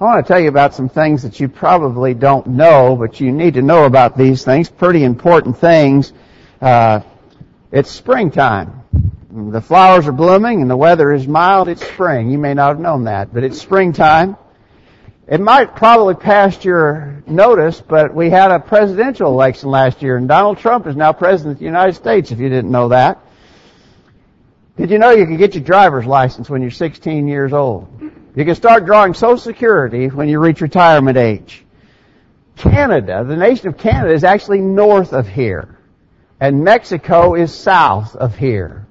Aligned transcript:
I 0.00 0.04
want 0.04 0.26
to 0.26 0.32
tell 0.32 0.40
you 0.40 0.48
about 0.48 0.74
some 0.74 0.88
things 0.88 1.22
that 1.22 1.38
you 1.38 1.48
probably 1.48 2.14
don't 2.14 2.48
know, 2.48 2.96
but 2.96 3.20
you 3.20 3.30
need 3.30 3.54
to 3.54 3.62
know 3.62 3.84
about 3.84 4.18
these 4.18 4.44
things. 4.44 4.68
Pretty 4.68 5.04
important 5.04 5.56
things. 5.56 6.12
Uh, 6.60 7.00
it's 7.70 7.92
springtime. 7.92 8.82
The 9.30 9.60
flowers 9.60 10.08
are 10.08 10.12
blooming 10.12 10.62
and 10.62 10.68
the 10.68 10.76
weather 10.76 11.12
is 11.12 11.28
mild. 11.28 11.68
It's 11.68 11.86
spring. 11.86 12.28
You 12.28 12.38
may 12.38 12.54
not 12.54 12.70
have 12.70 12.80
known 12.80 13.04
that, 13.04 13.32
but 13.32 13.44
it's 13.44 13.60
springtime. 13.60 14.36
It 15.28 15.40
might 15.40 15.76
probably 15.76 16.16
pass 16.16 16.64
your 16.64 17.22
notice, 17.28 17.80
but 17.80 18.12
we 18.12 18.30
had 18.30 18.50
a 18.50 18.58
presidential 18.58 19.28
election 19.28 19.70
last 19.70 20.02
year 20.02 20.16
and 20.16 20.26
Donald 20.26 20.58
Trump 20.58 20.88
is 20.88 20.96
now 20.96 21.12
president 21.12 21.52
of 21.52 21.58
the 21.60 21.66
United 21.66 21.94
States 21.94 22.32
if 22.32 22.40
you 22.40 22.48
didn't 22.48 22.72
know 22.72 22.88
that. 22.88 23.20
Did 24.76 24.90
you 24.90 24.98
know 24.98 25.12
you 25.12 25.24
can 25.24 25.36
get 25.36 25.54
your 25.54 25.62
driver's 25.62 26.04
license 26.04 26.50
when 26.50 26.62
you're 26.62 26.72
16 26.72 27.28
years 27.28 27.52
old? 27.52 27.86
You 28.36 28.44
can 28.44 28.56
start 28.56 28.84
drawing 28.84 29.14
Social 29.14 29.38
Security 29.38 30.08
when 30.08 30.28
you 30.28 30.40
reach 30.40 30.60
retirement 30.60 31.16
age. 31.16 31.64
Canada, 32.56 33.24
the 33.24 33.36
nation 33.36 33.68
of 33.68 33.78
Canada 33.78 34.12
is 34.12 34.24
actually 34.24 34.60
north 34.60 35.12
of 35.12 35.28
here. 35.28 35.78
And 36.40 36.64
Mexico 36.64 37.34
is 37.34 37.54
south 37.54 38.16
of 38.16 38.36
here. 38.36 38.86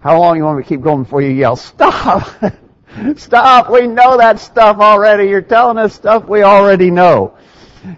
How 0.00 0.18
long 0.18 0.36
you 0.36 0.44
want 0.44 0.58
me 0.58 0.64
to 0.64 0.68
keep 0.68 0.82
going 0.82 1.04
before 1.04 1.22
you 1.22 1.30
yell, 1.30 1.56
stop! 1.56 2.28
stop! 3.16 3.70
We 3.70 3.86
know 3.86 4.16
that 4.18 4.40
stuff 4.40 4.78
already. 4.78 5.28
You're 5.28 5.40
telling 5.40 5.78
us 5.78 5.94
stuff 5.94 6.28
we 6.28 6.42
already 6.42 6.90
know. 6.90 7.38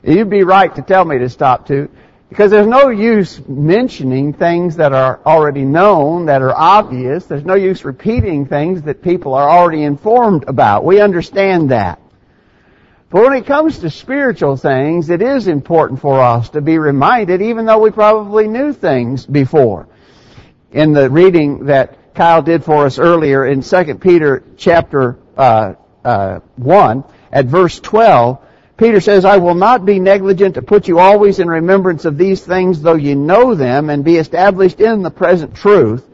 You'd 0.02 0.30
be 0.30 0.44
right 0.44 0.74
to 0.74 0.82
tell 0.82 1.04
me 1.04 1.18
to 1.18 1.28
stop 1.28 1.66
too. 1.66 1.88
Because 2.28 2.50
there's 2.50 2.66
no 2.66 2.88
use 2.88 3.40
mentioning 3.46 4.32
things 4.32 4.76
that 4.76 4.92
are 4.92 5.20
already 5.24 5.64
known, 5.64 6.26
that 6.26 6.42
are 6.42 6.54
obvious. 6.54 7.26
There's 7.26 7.44
no 7.44 7.54
use 7.54 7.84
repeating 7.84 8.46
things 8.46 8.82
that 8.82 9.00
people 9.00 9.34
are 9.34 9.48
already 9.48 9.84
informed 9.84 10.44
about. 10.48 10.84
We 10.84 11.00
understand 11.00 11.70
that. 11.70 12.00
But 13.10 13.22
when 13.22 13.32
it 13.34 13.46
comes 13.46 13.78
to 13.78 13.90
spiritual 13.90 14.56
things, 14.56 15.08
it 15.08 15.22
is 15.22 15.46
important 15.46 16.00
for 16.00 16.20
us 16.20 16.50
to 16.50 16.60
be 16.60 16.78
reminded, 16.78 17.40
even 17.40 17.64
though 17.64 17.78
we 17.78 17.92
probably 17.92 18.48
knew 18.48 18.72
things 18.72 19.24
before. 19.24 19.88
In 20.72 20.92
the 20.92 21.08
reading 21.08 21.66
that 21.66 22.14
Kyle 22.16 22.42
did 22.42 22.64
for 22.64 22.86
us 22.86 22.98
earlier 22.98 23.46
in 23.46 23.62
2 23.62 23.94
Peter 23.96 24.42
chapter 24.56 25.18
uh, 25.36 25.74
uh, 26.04 26.40
1, 26.56 27.04
at 27.30 27.46
verse 27.46 27.78
12, 27.78 28.38
Peter 28.76 29.00
says, 29.00 29.24
I 29.24 29.38
will 29.38 29.54
not 29.54 29.86
be 29.86 29.98
negligent 29.98 30.54
to 30.54 30.62
put 30.62 30.86
you 30.86 30.98
always 30.98 31.38
in 31.38 31.48
remembrance 31.48 32.04
of 32.04 32.18
these 32.18 32.44
things, 32.44 32.82
though 32.82 32.94
you 32.94 33.14
know 33.14 33.54
them, 33.54 33.88
and 33.88 34.04
be 34.04 34.16
established 34.16 34.80
in 34.80 35.02
the 35.02 35.10
present 35.10 35.54
truth. 35.54 36.06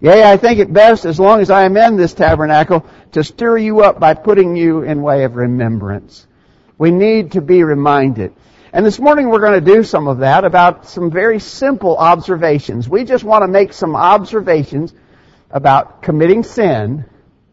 Yea, 0.00 0.22
I 0.22 0.36
think 0.36 0.60
it 0.60 0.72
best, 0.72 1.06
as 1.06 1.18
long 1.18 1.40
as 1.40 1.50
I 1.50 1.64
am 1.64 1.76
in 1.76 1.96
this 1.96 2.14
tabernacle, 2.14 2.86
to 3.12 3.24
stir 3.24 3.58
you 3.58 3.80
up 3.80 3.98
by 3.98 4.14
putting 4.14 4.54
you 4.54 4.82
in 4.82 5.02
way 5.02 5.24
of 5.24 5.34
remembrance. 5.34 6.26
We 6.78 6.90
need 6.90 7.32
to 7.32 7.40
be 7.40 7.64
reminded. 7.64 8.32
And 8.72 8.84
this 8.84 8.98
morning 8.98 9.28
we're 9.28 9.40
going 9.40 9.64
to 9.64 9.72
do 9.72 9.82
some 9.82 10.06
of 10.06 10.18
that 10.18 10.44
about 10.44 10.86
some 10.86 11.10
very 11.10 11.40
simple 11.40 11.96
observations. 11.96 12.88
We 12.88 13.04
just 13.04 13.24
want 13.24 13.42
to 13.42 13.48
make 13.48 13.72
some 13.72 13.96
observations 13.96 14.92
about 15.50 16.02
committing 16.02 16.42
sin 16.42 17.06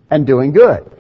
and 0.10 0.28
doing 0.28 0.52
good. 0.52 0.92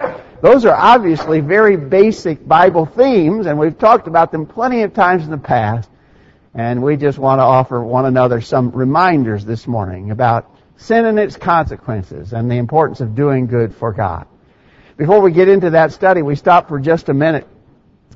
Those 0.41 0.65
are 0.65 0.75
obviously 0.75 1.39
very 1.39 1.77
basic 1.77 2.47
Bible 2.47 2.87
themes, 2.87 3.45
and 3.45 3.59
we've 3.59 3.77
talked 3.77 4.07
about 4.07 4.31
them 4.31 4.47
plenty 4.47 4.81
of 4.81 4.93
times 4.93 5.23
in 5.23 5.29
the 5.29 5.37
past. 5.37 5.87
And 6.55 6.81
we 6.81 6.97
just 6.97 7.19
want 7.19 7.39
to 7.39 7.43
offer 7.43 7.81
one 7.81 8.05
another 8.05 8.41
some 8.41 8.71
reminders 8.71 9.45
this 9.45 9.67
morning 9.67 10.09
about 10.09 10.49
sin 10.77 11.05
and 11.05 11.19
its 11.19 11.37
consequences 11.37 12.33
and 12.33 12.49
the 12.49 12.55
importance 12.55 13.01
of 13.01 13.15
doing 13.15 13.45
good 13.45 13.75
for 13.75 13.93
God. 13.93 14.25
Before 14.97 15.21
we 15.21 15.31
get 15.31 15.47
into 15.47 15.69
that 15.69 15.91
study, 15.91 16.23
we 16.23 16.35
stop 16.35 16.67
for 16.67 16.79
just 16.79 17.09
a 17.09 17.13
minute 17.13 17.47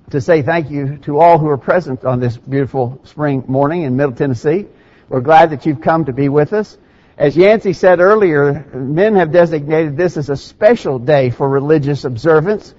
to 0.09 0.19
say 0.19 0.41
thank 0.41 0.71
you 0.71 0.97
to 1.03 1.19
all 1.19 1.37
who 1.37 1.47
are 1.47 1.57
present 1.57 2.03
on 2.03 2.19
this 2.19 2.37
beautiful 2.37 2.99
spring 3.03 3.43
morning 3.47 3.83
in 3.83 3.95
Middle 3.95 4.15
Tennessee. 4.15 4.65
We're 5.09 5.21
glad 5.21 5.51
that 5.51 5.65
you've 5.67 5.81
come 5.81 6.05
to 6.05 6.13
be 6.13 6.29
with 6.29 6.53
us. 6.53 6.77
As 7.17 7.37
Yancey 7.37 7.71
said 7.71 8.01
earlier, 8.01 8.65
men 8.73 9.15
have 9.15 9.31
designated 9.31 9.95
this 9.95 10.17
as 10.17 10.29
a 10.29 10.35
special 10.35 10.99
day 10.99 11.29
for 11.29 11.47
religious 11.47 12.03
observance. 12.03 12.75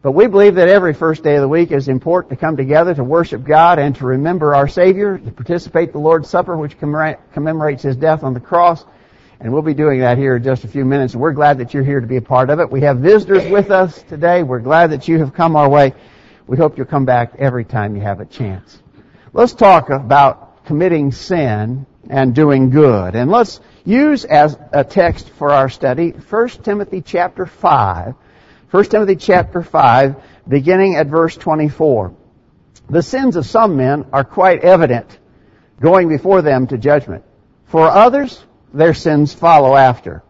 But 0.00 0.12
we 0.12 0.28
believe 0.28 0.54
that 0.54 0.68
every 0.68 0.94
first 0.94 1.22
day 1.22 1.34
of 1.34 1.42
the 1.42 1.48
week 1.48 1.72
is 1.72 1.88
important 1.88 2.30
to 2.30 2.36
come 2.36 2.56
together 2.56 2.94
to 2.94 3.04
worship 3.04 3.44
God 3.44 3.78
and 3.78 3.94
to 3.96 4.06
remember 4.06 4.54
our 4.54 4.66
Savior, 4.66 5.18
to 5.18 5.30
participate 5.30 5.88
in 5.88 5.92
the 5.92 5.98
Lord's 5.98 6.30
Supper, 6.30 6.56
which 6.56 6.78
commemorates 6.78 7.82
His 7.82 7.96
death 7.96 8.22
on 8.22 8.32
the 8.32 8.40
cross. 8.40 8.84
And 9.40 9.52
we'll 9.52 9.60
be 9.60 9.74
doing 9.74 10.00
that 10.00 10.16
here 10.16 10.36
in 10.36 10.42
just 10.42 10.64
a 10.64 10.68
few 10.68 10.86
minutes. 10.86 11.14
We're 11.14 11.32
glad 11.32 11.58
that 11.58 11.74
you're 11.74 11.84
here 11.84 12.00
to 12.00 12.06
be 12.06 12.16
a 12.16 12.22
part 12.22 12.48
of 12.48 12.60
it. 12.60 12.70
We 12.70 12.80
have 12.82 12.98
visitors 12.98 13.44
with 13.50 13.70
us 13.70 14.02
today. 14.04 14.42
We're 14.42 14.60
glad 14.60 14.92
that 14.92 15.06
you 15.06 15.18
have 15.18 15.34
come 15.34 15.54
our 15.54 15.68
way. 15.68 15.92
We 16.46 16.56
hope 16.56 16.78
you'll 16.78 16.86
come 16.86 17.04
back 17.04 17.34
every 17.38 17.64
time 17.64 17.94
you 17.94 18.00
have 18.00 18.20
a 18.20 18.24
chance. 18.24 18.80
Let's 19.34 19.52
talk 19.52 19.90
about 19.90 20.45
committing 20.66 21.12
sin 21.12 21.86
and 22.10 22.34
doing 22.34 22.70
good. 22.70 23.14
And 23.14 23.30
let's 23.30 23.60
use 23.84 24.24
as 24.24 24.58
a 24.72 24.84
text 24.84 25.30
for 25.30 25.50
our 25.50 25.68
study 25.68 26.10
1 26.10 26.48
Timothy 26.48 27.00
chapter 27.00 27.46
5. 27.46 28.14
1 28.70 28.84
Timothy 28.84 29.16
chapter 29.16 29.62
5, 29.62 30.16
beginning 30.46 30.96
at 30.96 31.06
verse 31.06 31.36
24. 31.36 32.14
The 32.90 33.02
sins 33.02 33.36
of 33.36 33.46
some 33.46 33.76
men 33.76 34.06
are 34.12 34.24
quite 34.24 34.62
evident, 34.62 35.18
going 35.80 36.08
before 36.08 36.42
them 36.42 36.66
to 36.66 36.78
judgment. 36.78 37.24
For 37.66 37.88
others, 37.88 38.44
their 38.74 38.94
sins 38.94 39.32
follow 39.32 39.76
after. 39.76 40.22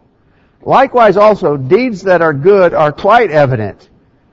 Likewise 0.63 1.17
also, 1.17 1.57
deeds 1.57 2.03
that 2.03 2.23
are 2.23 2.35
good 2.35 2.75
are 2.75 2.93
quite 2.93 3.31
evident, 3.31 3.89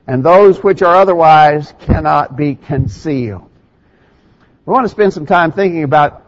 and 0.06 0.22
those 0.22 0.62
which 0.62 0.82
are 0.82 0.96
otherwise 0.96 1.72
cannot 1.80 2.36
be 2.36 2.56
concealed. 2.56 3.50
We 4.66 4.72
want 4.72 4.86
to 4.86 4.88
spend 4.88 5.12
some 5.12 5.26
time 5.26 5.52
thinking 5.52 5.82
about 5.82 6.22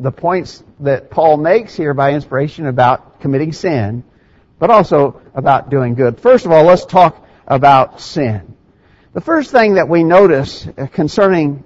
the 0.00 0.10
points 0.10 0.64
that 0.80 1.10
Paul 1.10 1.36
makes 1.36 1.76
here 1.76 1.94
by 1.94 2.12
inspiration 2.12 2.66
about 2.66 3.20
committing 3.20 3.52
sin, 3.52 4.02
but 4.58 4.70
also 4.70 5.20
about 5.32 5.70
doing 5.70 5.94
good. 5.94 6.18
First 6.18 6.44
of 6.44 6.50
all, 6.50 6.64
let's 6.64 6.84
talk 6.84 7.24
about 7.46 8.00
sin. 8.00 8.56
The 9.12 9.20
first 9.20 9.52
thing 9.52 9.74
that 9.74 9.88
we 9.88 10.02
notice 10.02 10.66
concerning 10.92 11.62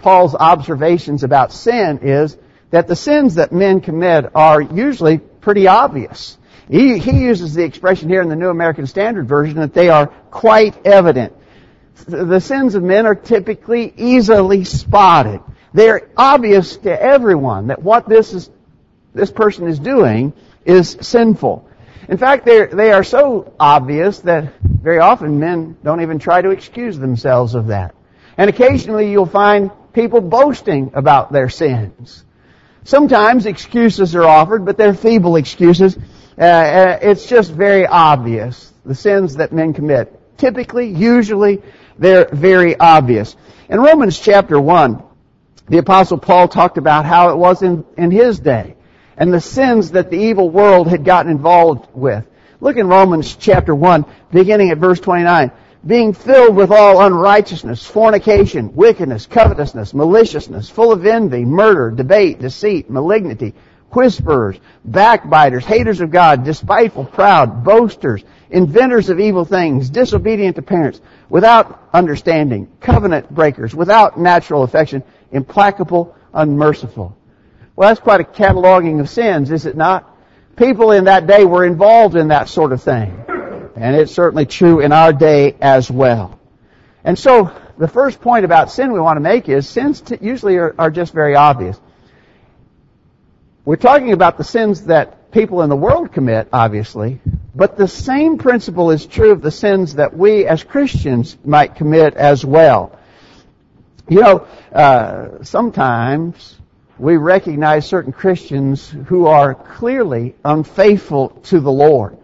Paul's 0.00 0.34
observations 0.34 1.24
about 1.24 1.50
sin 1.50 2.00
is 2.02 2.36
that 2.70 2.86
the 2.86 2.96
sins 2.96 3.36
that 3.36 3.50
men 3.50 3.80
commit 3.80 4.30
are 4.34 4.60
usually 4.60 5.16
pretty 5.16 5.66
obvious. 5.66 6.36
He, 6.70 6.98
he 6.98 7.22
uses 7.22 7.54
the 7.54 7.64
expression 7.64 8.10
here 8.10 8.20
in 8.20 8.28
the 8.28 8.36
New 8.36 8.50
American 8.50 8.86
Standard 8.86 9.26
Version 9.26 9.56
that 9.56 9.72
they 9.72 9.88
are 9.88 10.08
quite 10.30 10.86
evident. 10.86 11.32
The 12.06 12.40
sins 12.40 12.74
of 12.74 12.82
men 12.82 13.06
are 13.06 13.14
typically 13.14 13.92
easily 13.96 14.64
spotted. 14.64 15.40
They're 15.72 16.08
obvious 16.16 16.76
to 16.78 17.02
everyone 17.02 17.68
that 17.68 17.82
what 17.82 18.08
this 18.08 18.32
is, 18.32 18.50
this 19.14 19.30
person 19.30 19.68
is 19.68 19.78
doing 19.78 20.32
is 20.64 20.96
sinful. 21.00 21.68
In 22.08 22.16
fact, 22.16 22.46
they 22.46 22.92
are 22.92 23.04
so 23.04 23.52
obvious 23.60 24.20
that 24.20 24.54
very 24.62 24.98
often 24.98 25.38
men 25.38 25.76
don't 25.84 26.00
even 26.00 26.18
try 26.18 26.40
to 26.40 26.50
excuse 26.50 26.98
themselves 26.98 27.54
of 27.54 27.66
that. 27.66 27.94
And 28.38 28.48
occasionally 28.48 29.10
you'll 29.10 29.26
find 29.26 29.70
people 29.92 30.20
boasting 30.20 30.92
about 30.94 31.32
their 31.32 31.50
sins. 31.50 32.24
Sometimes 32.84 33.44
excuses 33.44 34.14
are 34.14 34.24
offered, 34.24 34.64
but 34.64 34.78
they're 34.78 34.94
feeble 34.94 35.36
excuses. 35.36 35.98
Uh, 36.38 36.42
uh 36.42 36.98
it's 37.02 37.26
just 37.26 37.52
very 37.52 37.86
obvious, 37.86 38.72
the 38.86 38.94
sins 38.94 39.36
that 39.36 39.52
men 39.52 39.74
commit. 39.74 40.14
Typically, 40.38 40.88
usually, 40.88 41.60
they're 41.98 42.28
very 42.32 42.78
obvious. 42.78 43.36
In 43.68 43.80
Romans 43.80 44.18
chapter 44.18 44.60
1, 44.60 45.02
the 45.68 45.78
apostle 45.78 46.18
Paul 46.18 46.48
talked 46.48 46.78
about 46.78 47.04
how 47.04 47.30
it 47.30 47.36
was 47.36 47.62
in, 47.62 47.84
in 47.96 48.10
his 48.10 48.38
day 48.38 48.76
and 49.18 49.34
the 49.34 49.40
sins 49.40 49.90
that 49.90 50.10
the 50.10 50.16
evil 50.16 50.48
world 50.48 50.88
had 50.88 51.04
gotten 51.04 51.30
involved 51.30 51.88
with. 51.92 52.24
Look 52.60 52.76
in 52.76 52.86
Romans 52.86 53.36
chapter 53.36 53.74
1, 53.74 54.04
beginning 54.32 54.70
at 54.70 54.78
verse 54.78 55.00
29. 55.00 55.50
Being 55.86 56.12
filled 56.12 56.56
with 56.56 56.70
all 56.70 57.00
unrighteousness, 57.02 57.84
fornication, 57.86 58.74
wickedness, 58.74 59.26
covetousness, 59.26 59.94
maliciousness, 59.94 60.70
full 60.70 60.92
of 60.92 61.04
envy, 61.06 61.44
murder, 61.44 61.90
debate, 61.90 62.40
deceit, 62.40 62.90
malignity, 62.90 63.54
whisperers, 63.90 64.58
backbiters, 64.84 65.64
haters 65.64 66.00
of 66.00 66.10
God, 66.10 66.44
despiteful, 66.44 67.04
proud, 67.04 67.64
boasters, 67.64 68.24
inventors 68.50 69.08
of 69.08 69.20
evil 69.20 69.44
things, 69.44 69.90
disobedient 69.90 70.56
to 70.56 70.62
parents, 70.62 71.00
without 71.28 71.88
understanding, 71.92 72.68
covenant 72.80 73.30
breakers, 73.30 73.74
without 73.74 74.18
natural 74.18 74.62
affection, 74.62 75.02
implacable, 75.32 76.16
unmerciful. 76.32 77.16
Well, 77.76 77.88
that's 77.88 78.00
quite 78.00 78.20
a 78.20 78.24
cataloging 78.24 79.00
of 79.00 79.08
sins, 79.08 79.50
is 79.50 79.66
it 79.66 79.76
not? 79.76 80.16
People 80.56 80.92
in 80.92 81.04
that 81.04 81.26
day 81.26 81.44
were 81.44 81.64
involved 81.64 82.16
in 82.16 82.28
that 82.28 82.48
sort 82.48 82.72
of 82.72 82.82
thing. 82.82 83.24
And 83.76 83.94
it's 83.94 84.12
certainly 84.12 84.46
true 84.46 84.80
in 84.80 84.92
our 84.92 85.12
day 85.12 85.54
as 85.60 85.90
well. 85.90 86.40
And 87.04 87.16
so, 87.16 87.52
the 87.78 87.86
first 87.86 88.20
point 88.20 88.44
about 88.44 88.72
sin 88.72 88.92
we 88.92 88.98
want 88.98 89.18
to 89.18 89.20
make 89.20 89.48
is 89.48 89.68
sins 89.68 90.00
t- 90.00 90.18
usually 90.20 90.56
are, 90.56 90.74
are 90.76 90.90
just 90.90 91.14
very 91.14 91.36
obvious. 91.36 91.78
We're 93.64 93.76
talking 93.76 94.12
about 94.12 94.36
the 94.36 94.44
sins 94.44 94.86
that 94.86 95.18
that 95.28 95.32
people 95.32 95.62
in 95.62 95.68
the 95.68 95.76
world 95.76 96.12
commit, 96.12 96.48
obviously, 96.52 97.20
but 97.58 97.76
the 97.76 97.88
same 97.88 98.38
principle 98.38 98.92
is 98.92 99.04
true 99.04 99.32
of 99.32 99.42
the 99.42 99.50
sins 99.50 99.96
that 99.96 100.16
we 100.16 100.46
as 100.46 100.62
Christians 100.62 101.36
might 101.44 101.74
commit 101.74 102.14
as 102.14 102.44
well. 102.44 102.96
You 104.08 104.20
know, 104.20 104.46
uh, 104.72 105.42
sometimes 105.42 106.56
we 107.00 107.16
recognize 107.16 107.84
certain 107.84 108.12
Christians 108.12 108.88
who 108.88 109.26
are 109.26 109.56
clearly 109.56 110.36
unfaithful 110.44 111.30
to 111.50 111.58
the 111.58 111.72
Lord. 111.72 112.16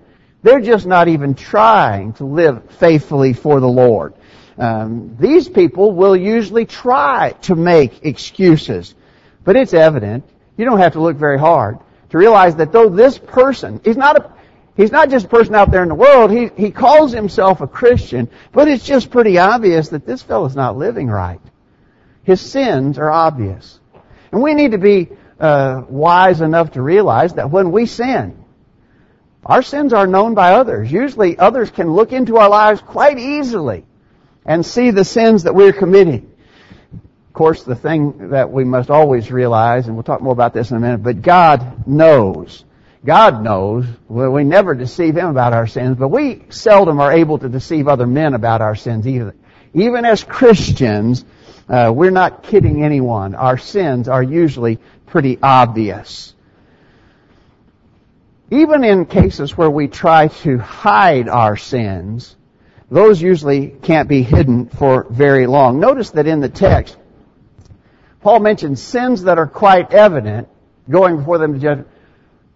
They're 0.44 0.60
just 0.60 0.86
not 0.86 1.08
even 1.08 1.34
trying 1.34 2.12
to 2.14 2.25
live 2.26 2.70
faithfully 2.70 3.32
for 3.32 3.58
the 3.58 3.66
Lord. 3.66 4.14
Um, 4.56 5.16
these 5.19 5.48
people 5.48 5.90
will 5.90 6.14
usually 6.14 6.64
try 6.64 7.34
to 7.42 7.56
make 7.56 8.04
excuses, 8.06 8.94
but 9.42 9.56
it's 9.56 9.75
evident. 9.75 10.22
You 10.56 10.64
don't 10.64 10.78
have 10.78 10.92
to 10.92 11.00
look 11.00 11.16
very 11.16 11.40
hard 11.40 11.81
to 12.10 12.19
realize 12.19 12.54
that 12.54 12.70
though 12.70 12.88
this 12.88 13.19
person, 13.19 13.81
is 13.82 13.96
not 13.96 14.16
a, 14.16 14.33
he's 14.76 14.92
not 14.92 15.10
just 15.10 15.26
a 15.26 15.28
person 15.28 15.54
out 15.54 15.70
there 15.70 15.82
in 15.82 15.88
the 15.88 15.94
world, 15.94 16.30
he, 16.30 16.50
he 16.56 16.70
calls 16.70 17.12
himself 17.12 17.60
a 17.60 17.66
Christian, 17.66 18.28
but 18.52 18.68
it's 18.68 18.84
just 18.84 19.10
pretty 19.10 19.38
obvious 19.38 19.90
that 19.90 20.06
this 20.06 20.22
fellow's 20.22 20.56
not 20.56 20.76
living 20.76 21.08
right. 21.08 21.40
His 22.22 22.40
sins 22.40 22.98
are 22.98 23.10
obvious. 23.10 23.78
And 24.32 24.42
we 24.42 24.54
need 24.54 24.72
to 24.72 24.78
be 24.78 25.10
uh, 25.38 25.82
wise 25.88 26.40
enough 26.40 26.72
to 26.72 26.82
realize 26.82 27.34
that 27.34 27.50
when 27.50 27.70
we 27.70 27.86
sin, 27.86 28.44
our 29.44 29.62
sins 29.62 29.92
are 29.92 30.06
known 30.06 30.34
by 30.34 30.54
others. 30.54 30.90
Usually 30.90 31.38
others 31.38 31.70
can 31.70 31.92
look 31.92 32.12
into 32.12 32.38
our 32.38 32.48
lives 32.48 32.80
quite 32.80 33.18
easily 33.18 33.84
and 34.46 34.64
see 34.64 34.90
the 34.90 35.04
sins 35.04 35.42
that 35.42 35.54
we're 35.54 35.72
committing. 35.72 36.30
Of 36.92 37.32
course, 37.34 37.64
the 37.64 37.74
thing 37.74 38.30
that 38.30 38.50
we 38.50 38.64
must 38.64 38.90
always 38.90 39.30
realize, 39.30 39.86
and 39.86 39.96
we'll 39.96 40.04
talk 40.04 40.22
more 40.22 40.32
about 40.32 40.54
this 40.54 40.70
in 40.70 40.76
a 40.76 40.80
minute, 40.80 41.02
but 41.02 41.20
God 41.20 41.86
knows. 41.86 42.64
God 43.04 43.42
knows. 43.42 43.86
Well, 44.08 44.30
we 44.30 44.44
never 44.44 44.74
deceive 44.74 45.16
Him 45.16 45.28
about 45.28 45.52
our 45.52 45.66
sins, 45.66 45.96
but 45.98 46.08
we 46.08 46.44
seldom 46.48 47.00
are 47.00 47.12
able 47.12 47.38
to 47.38 47.48
deceive 47.48 47.86
other 47.86 48.06
men 48.06 48.34
about 48.34 48.62
our 48.62 48.74
sins 48.74 49.06
either. 49.06 49.34
Even 49.74 50.04
as 50.04 50.24
Christians, 50.24 51.24
uh, 51.68 51.92
we're 51.94 52.10
not 52.10 52.42
kidding 52.44 52.82
anyone. 52.82 53.34
Our 53.34 53.58
sins 53.58 54.08
are 54.08 54.22
usually 54.22 54.78
pretty 55.06 55.38
obvious. 55.42 56.34
Even 58.50 58.84
in 58.84 59.06
cases 59.06 59.56
where 59.56 59.70
we 59.70 59.88
try 59.88 60.28
to 60.28 60.58
hide 60.58 61.28
our 61.28 61.56
sins, 61.56 62.36
those 62.90 63.20
usually 63.20 63.68
can't 63.68 64.08
be 64.08 64.22
hidden 64.22 64.68
for 64.68 65.06
very 65.10 65.46
long. 65.46 65.80
Notice 65.80 66.10
that 66.10 66.26
in 66.26 66.40
the 66.40 66.48
text, 66.48 66.96
Paul 68.20 68.40
mentions 68.40 68.82
sins 68.82 69.24
that 69.24 69.38
are 69.38 69.46
quite 69.46 69.92
evident, 69.92 70.48
going 70.88 71.18
before 71.18 71.38
them 71.38 71.54
to 71.54 71.58
judgment. 71.58 71.88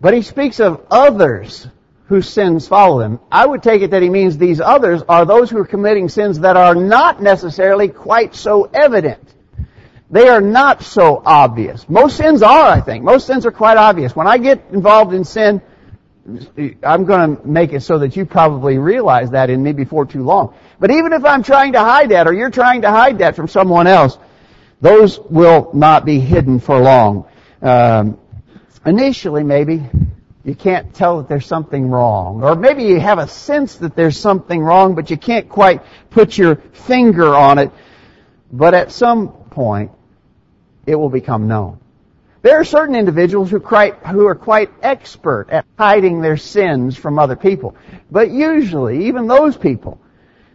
But 0.01 0.15
he 0.15 0.23
speaks 0.23 0.61
of 0.61 0.87
others 0.91 1.67
whose 2.07 2.29
sins 2.29 2.67
follow 2.67 3.01
them. 3.01 3.21
I 3.31 3.45
would 3.45 3.63
take 3.63 3.83
it 3.83 3.91
that 3.91 4.03
he 4.03 4.09
means 4.09 4.39
these 4.39 4.61
others 4.61 5.03
are 5.09 5.27
those 5.27 5.51
who 5.51 5.59
are 5.59 5.67
committing 5.67 6.09
sins 6.09 6.41
that 6.41 6.57
are 6.57 6.75
not 6.75 7.21
necessarily 7.23 7.89
quite 7.89 8.35
so 8.35 8.65
evident. 8.65 9.23
They 10.11 10.29
are 10.29 10.41
not 10.41 10.83
so 10.83 11.23
obvious. 11.25 11.87
Most 11.89 12.17
sins 12.17 12.43
are, 12.43 12.67
I 12.67 12.81
think. 12.81 13.05
Most 13.05 13.27
sins 13.27 13.45
are 13.45 13.53
quite 13.53 13.77
obvious. 13.77 14.17
When 14.17 14.27
I 14.27 14.39
get 14.39 14.65
involved 14.73 15.13
in 15.13 15.25
sin, 15.25 15.61
I'm 16.83 17.05
going 17.05 17.37
to 17.37 17.47
make 17.47 17.73
it 17.73 17.81
so 17.81 17.99
that 17.99 18.17
you 18.17 18.25
probably 18.25 18.79
realize 18.79 19.31
that 19.33 19.51
in 19.51 19.63
me 19.63 19.73
before 19.73 20.07
too 20.07 20.23
long. 20.23 20.55
But 20.79 20.91
even 20.91 21.13
if 21.13 21.25
I'm 21.25 21.43
trying 21.43 21.73
to 21.73 21.81
hide 21.81 22.11
that, 22.11 22.27
or 22.27 22.33
you're 22.33 22.51
trying 22.51 22.83
to 22.83 22.91
hide 22.91 23.19
that 23.19 23.37
from 23.37 23.49
someone 23.49 23.87
else, 23.87 24.17
those 24.81 25.19
will 25.19 25.71
not 25.75 26.07
be 26.07 26.21
hidden 26.21 26.61
for 26.61 26.79
long. 26.79 27.27
Um, 27.61 28.19
initially, 28.89 29.45
maybe 29.45 29.89
you 30.45 30.55
can't 30.55 30.95
tell 30.95 31.19
that 31.19 31.29
there's 31.29 31.47
something 31.47 31.91
wrong, 31.91 32.43
or 32.43 32.57
maybe 32.57 32.85
you 32.85 32.99
have 32.99 33.19
a 33.19 33.29
sense 33.29 33.77
that 33.77 33.95
there's 33.95 34.19
something 34.19 34.61
wrong, 34.61 34.95
but 34.95 35.11
you 35.11 35.17
can't 35.17 35.49
quite 35.49 35.83
put 36.11 36.39
your 36.39 36.57
finger 36.57 37.35
on 37.35 37.59
it. 37.59 37.71
But 38.51 38.75
at 38.75 38.91
some 38.91 39.29
point, 39.29 39.91
it 40.87 40.95
will 40.95 41.11
become 41.11 41.49
known. 41.49 41.81
There 42.41 42.59
are 42.59 42.65
certain 42.65 42.95
individuals 42.95 43.51
who, 43.51 43.61
quite, 43.61 43.97
who 44.07 44.27
are 44.27 44.35
quite 44.35 44.71
expert 44.83 45.49
at 45.51 45.67
hiding 45.77 46.23
their 46.23 46.37
sins 46.37 46.97
from 46.97 47.19
other 47.19 47.37
people. 47.37 47.77
But 48.11 48.31
usually, 48.31 49.09
even 49.09 49.27
those 49.27 49.57
people, 49.57 50.01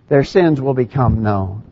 their 0.07 0.23
sins 0.23 0.59
will 0.59 0.73
become 0.73 1.21
known. 1.21 1.71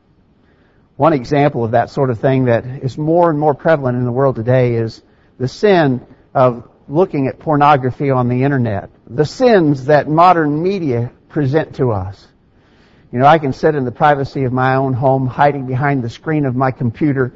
One 0.97 1.13
example 1.13 1.63
of 1.63 1.71
that 1.71 1.89
sort 1.89 2.11
of 2.11 2.19
thing 2.19 2.45
that 2.45 2.65
is 2.65 2.97
more 2.97 3.31
and 3.31 3.39
more 3.39 3.55
prevalent 3.55 3.97
in 3.97 4.03
the 4.03 4.11
world 4.11 4.35
today 4.35 4.75
is 4.75 5.01
the 5.39 5.47
sin 5.47 6.05
of 6.33 6.69
looking 6.87 7.27
at 7.27 7.39
pornography 7.39 8.09
on 8.09 8.27
the 8.27 8.43
internet. 8.43 8.89
The 9.07 9.25
sins 9.25 9.85
that 9.85 10.09
modern 10.09 10.61
media 10.61 11.11
present 11.29 11.75
to 11.75 11.91
us. 11.91 12.27
You 13.11 13.19
know, 13.19 13.25
I 13.25 13.39
can 13.39 13.53
sit 13.53 13.75
in 13.75 13.85
the 13.85 13.91
privacy 13.91 14.43
of 14.43 14.53
my 14.53 14.75
own 14.75 14.93
home, 14.93 15.27
hiding 15.27 15.67
behind 15.67 16.03
the 16.03 16.09
screen 16.09 16.45
of 16.45 16.55
my 16.55 16.71
computer, 16.71 17.33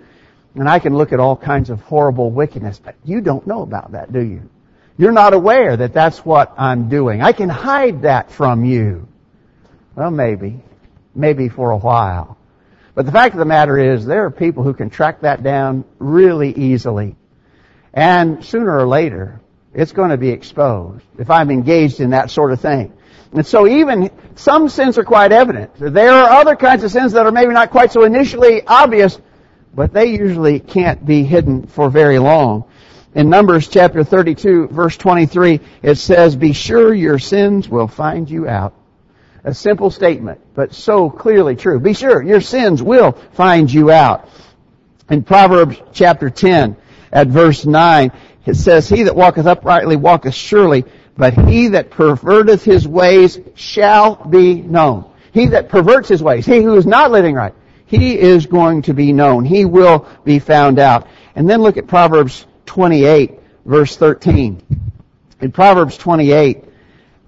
and 0.55 0.69
I 0.69 0.79
can 0.79 0.95
look 0.95 1.11
at 1.11 1.19
all 1.19 1.35
kinds 1.35 1.69
of 1.69 1.81
horrible 1.81 2.31
wickedness, 2.31 2.79
but 2.79 2.95
you 3.03 3.19
don't 3.19 3.45
know 3.45 3.61
about 3.61 3.91
that, 3.91 4.13
do 4.13 4.21
you? 4.21 4.49
You're 4.97 5.11
not 5.11 5.33
aware 5.33 5.75
that 5.75 5.93
that's 5.93 6.19
what 6.19 6.53
I'm 6.57 6.87
doing. 6.87 7.21
I 7.21 7.33
can 7.33 7.49
hide 7.49 8.03
that 8.03 8.31
from 8.31 8.63
you. 8.63 9.09
Well, 9.95 10.11
maybe. 10.11 10.61
Maybe 11.13 11.49
for 11.49 11.71
a 11.71 11.77
while. 11.77 12.37
But 12.93 13.05
the 13.05 13.11
fact 13.11 13.35
of 13.35 13.39
the 13.39 13.45
matter 13.45 13.77
is, 13.77 14.05
there 14.05 14.23
are 14.25 14.31
people 14.31 14.63
who 14.63 14.73
can 14.73 14.89
track 14.89 15.21
that 15.21 15.43
down 15.43 15.83
really 15.99 16.53
easily. 16.53 17.17
And 17.95 18.43
sooner 18.43 18.77
or 18.77 18.85
later, 18.85 19.39
it's 19.73 19.93
going 19.93 20.09
to 20.09 20.17
be 20.17 20.29
exposed 20.29 21.05
if 21.17 21.29
I'm 21.29 21.49
engaged 21.49 22.01
in 22.01 22.09
that 22.09 22.29
sort 22.29 22.51
of 22.51 22.59
thing. 22.59 22.91
And 23.31 23.45
so 23.45 23.67
even 23.67 24.11
some 24.35 24.67
sins 24.67 24.97
are 24.97 25.03
quite 25.03 25.31
evident. 25.31 25.71
There 25.77 26.11
are 26.11 26.29
other 26.29 26.57
kinds 26.57 26.83
of 26.83 26.91
sins 26.91 27.13
that 27.13 27.25
are 27.25 27.31
maybe 27.31 27.53
not 27.53 27.71
quite 27.71 27.91
so 27.91 28.03
initially 28.03 28.61
obvious, 28.67 29.19
but 29.73 29.93
they 29.93 30.07
usually 30.07 30.59
can't 30.59 31.05
be 31.05 31.23
hidden 31.23 31.67
for 31.67 31.89
very 31.89 32.19
long. 32.19 32.65
In 33.13 33.29
Numbers 33.29 33.69
chapter 33.69 34.03
32 34.03 34.67
verse 34.67 34.97
23, 34.97 35.61
it 35.81 35.95
says, 35.95 36.35
Be 36.35 36.51
sure 36.51 36.93
your 36.93 37.17
sins 37.17 37.69
will 37.69 37.87
find 37.87 38.29
you 38.29 38.47
out. 38.47 38.73
A 39.45 39.53
simple 39.53 39.89
statement, 39.89 40.41
but 40.53 40.73
so 40.73 41.09
clearly 41.09 41.55
true. 41.55 41.79
Be 41.79 41.93
sure 41.93 42.21
your 42.21 42.41
sins 42.41 42.83
will 42.83 43.13
find 43.33 43.71
you 43.71 43.89
out. 43.89 44.29
In 45.09 45.23
Proverbs 45.23 45.81
chapter 45.93 46.29
10 46.29 46.75
at 47.15 47.27
verse 47.27 47.65
9, 47.65 48.11
it 48.45 48.53
says, 48.55 48.87
He 48.87 49.03
that 49.03 49.15
walketh 49.15 49.47
uprightly 49.47 49.95
walketh 49.95 50.35
surely, 50.35 50.85
but 51.17 51.33
he 51.33 51.69
that 51.69 51.89
perverteth 51.89 52.63
his 52.63 52.87
ways 52.87 53.39
shall 53.55 54.15
be 54.15 54.61
known. 54.61 55.05
He 55.31 55.47
that 55.47 55.69
perverts 55.69 56.09
his 56.09 56.21
ways, 56.21 56.45
he 56.45 56.61
who 56.61 56.75
is 56.75 56.85
not 56.85 57.09
living 57.09 57.33
right, 57.33 57.53
he 57.87 58.19
is 58.19 58.45
going 58.45 58.83
to 58.83 58.93
be 58.93 59.13
known. 59.13 59.45
He 59.45 59.65
will 59.65 60.07
be 60.23 60.39
found 60.39 60.77
out. 60.77 61.07
And 61.35 61.49
then 61.49 61.61
look 61.61 61.77
at 61.77 61.87
Proverbs 61.87 62.45
28 62.67 63.39
verse 63.65 63.97
13. 63.97 64.61
In 65.41 65.51
Proverbs 65.51 65.97
28, 65.97 66.63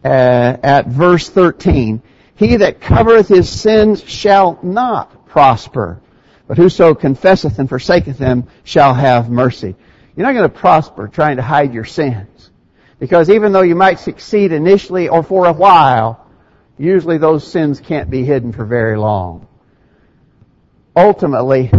uh, 0.03 0.07
at 0.07 0.87
verse 0.87 1.29
13, 1.29 2.01
he 2.35 2.57
that 2.57 2.79
covereth 2.79 3.27
his 3.27 3.49
sins 3.49 4.03
shall 4.03 4.59
not 4.61 5.27
prosper, 5.27 5.99
but 6.47 6.57
whoso 6.57 6.95
confesseth 6.95 7.59
and 7.59 7.67
forsaketh 7.67 8.17
them 8.17 8.47
shall 8.63 8.93
have 8.93 9.29
mercy. 9.29 9.75
You're 10.15 10.25
not 10.25 10.33
going 10.33 10.49
to 10.49 10.57
prosper 10.57 11.07
trying 11.07 11.37
to 11.37 11.43
hide 11.43 11.73
your 11.73 11.85
sins. 11.85 12.49
Because 12.99 13.29
even 13.29 13.51
though 13.51 13.61
you 13.61 13.75
might 13.75 13.99
succeed 13.99 14.51
initially 14.51 15.09
or 15.09 15.21
for 15.21 15.45
a 15.45 15.53
while, 15.53 16.25
usually 16.77 17.17
those 17.17 17.45
sins 17.45 17.79
can't 17.79 18.09
be 18.09 18.23
hidden 18.23 18.53
for 18.53 18.65
very 18.65 18.97
long. 18.97 19.47
Ultimately, 20.95 21.71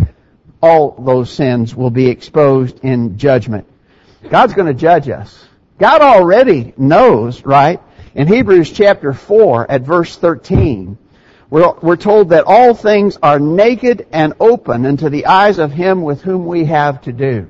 all 0.63 0.93
those 0.93 1.31
sins 1.31 1.75
will 1.75 1.91
be 1.91 2.07
exposed 2.07 2.85
in 2.85 3.19
judgment. 3.19 3.67
God's 4.29 4.55
going 4.55 4.69
to 4.69 4.75
judge 4.75 5.09
us. 5.09 5.45
God 5.79 6.03
already 6.03 6.75
knows, 6.77 7.45
right? 7.45 7.81
In 8.15 8.27
Hebrews 8.27 8.71
chapter 8.73 9.13
4 9.13 9.71
at 9.71 9.83
verse 9.83 10.17
13, 10.17 10.99
we're, 11.51 11.73
we're 11.81 11.97
told 11.97 12.31
that 12.31 12.45
all 12.47 12.75
things 12.75 13.17
are 13.23 13.39
naked 13.39 14.07
and 14.13 14.35
open 14.39 14.85
unto 14.85 15.09
the 15.09 15.27
eyes 15.27 15.59
of 15.59 15.73
him 15.73 16.03
with 16.03 16.23
whom 16.23 16.47
we 16.47 16.65
have 16.67 17.03
to 17.03 17.13
do. 17.13 17.49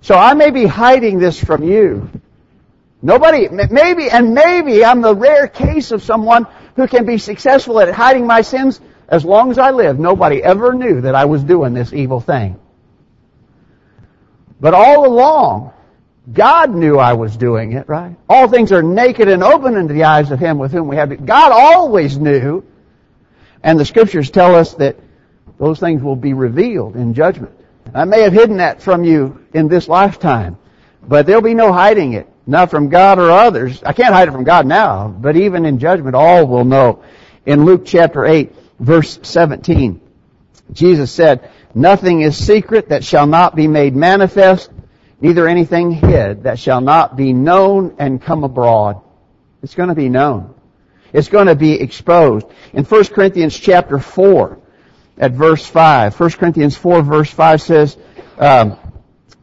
So 0.00 0.14
I 0.14 0.34
may 0.34 0.50
be 0.50 0.66
hiding 0.66 1.18
this 1.18 1.42
from 1.42 1.62
you. 1.62 2.08
Nobody, 3.02 3.48
maybe, 3.48 4.08
and 4.10 4.34
maybe 4.34 4.84
I'm 4.84 5.02
the 5.02 5.14
rare 5.14 5.46
case 5.48 5.90
of 5.92 6.02
someone 6.02 6.46
who 6.76 6.86
can 6.88 7.04
be 7.04 7.18
successful 7.18 7.80
at 7.80 7.92
hiding 7.92 8.26
my 8.26 8.40
sins 8.40 8.80
as 9.08 9.24
long 9.24 9.50
as 9.50 9.58
I 9.58 9.70
live. 9.70 9.98
Nobody 9.98 10.42
ever 10.42 10.72
knew 10.72 11.02
that 11.02 11.14
I 11.14 11.26
was 11.26 11.44
doing 11.44 11.74
this 11.74 11.92
evil 11.92 12.20
thing. 12.20 12.58
But 14.58 14.74
all 14.74 15.06
along, 15.06 15.72
God 16.32 16.74
knew 16.74 16.98
I 16.98 17.12
was 17.12 17.36
doing 17.36 17.72
it, 17.72 17.88
right? 17.88 18.16
All 18.28 18.48
things 18.48 18.72
are 18.72 18.82
naked 18.82 19.28
and 19.28 19.44
open 19.44 19.76
into 19.76 19.92
the 19.92 20.04
eyes 20.04 20.30
of 20.30 20.40
Him 20.40 20.58
with 20.58 20.72
whom 20.72 20.88
we 20.88 20.96
have. 20.96 21.24
God 21.24 21.52
always 21.52 22.18
knew. 22.18 22.64
And 23.62 23.78
the 23.78 23.84
scriptures 23.84 24.30
tell 24.30 24.54
us 24.54 24.74
that 24.74 24.96
those 25.58 25.80
things 25.80 26.02
will 26.02 26.16
be 26.16 26.34
revealed 26.34 26.96
in 26.96 27.14
judgment. 27.14 27.52
I 27.94 28.04
may 28.04 28.22
have 28.22 28.32
hidden 28.32 28.58
that 28.58 28.82
from 28.82 29.04
you 29.04 29.44
in 29.54 29.68
this 29.68 29.88
lifetime, 29.88 30.58
but 31.02 31.26
there'll 31.26 31.42
be 31.42 31.54
no 31.54 31.72
hiding 31.72 32.12
it 32.12 32.28
not 32.46 32.70
from 32.70 32.88
God 32.88 33.18
or 33.18 33.30
others. 33.30 33.82
I 33.82 33.92
can't 33.92 34.14
hide 34.14 34.28
it 34.28 34.32
from 34.32 34.44
God 34.44 34.66
now, 34.66 35.08
but 35.08 35.36
even 35.36 35.66
in 35.66 35.78
judgment, 35.78 36.14
all 36.14 36.46
will 36.46 36.64
know. 36.64 37.02
In 37.44 37.64
Luke 37.64 37.82
chapter 37.84 38.24
8, 38.24 38.54
verse 38.78 39.18
17, 39.22 40.00
Jesus 40.72 41.10
said, 41.10 41.50
Nothing 41.74 42.22
is 42.22 42.36
secret 42.36 42.88
that 42.90 43.04
shall 43.04 43.26
not 43.26 43.56
be 43.56 43.66
made 43.66 43.94
manifest, 43.94 44.70
neither 45.20 45.48
anything 45.48 45.90
hid 45.90 46.44
that 46.44 46.58
shall 46.58 46.80
not 46.80 47.16
be 47.16 47.32
known 47.32 47.96
and 47.98 48.22
come 48.22 48.44
abroad. 48.44 49.02
It's 49.62 49.74
going 49.74 49.88
to 49.88 49.94
be 49.94 50.08
known. 50.08 50.54
It's 51.12 51.28
going 51.28 51.46
to 51.46 51.54
be 51.54 51.72
exposed. 51.72 52.46
In 52.72 52.84
1 52.84 53.04
Corinthians 53.06 53.58
chapter 53.58 53.98
4, 53.98 54.58
at 55.18 55.32
verse 55.32 55.64
5, 55.66 56.18
1 56.18 56.30
Corinthians 56.32 56.76
4 56.76 57.02
verse 57.02 57.30
5 57.30 57.62
says, 57.62 57.96
um, 58.38 58.78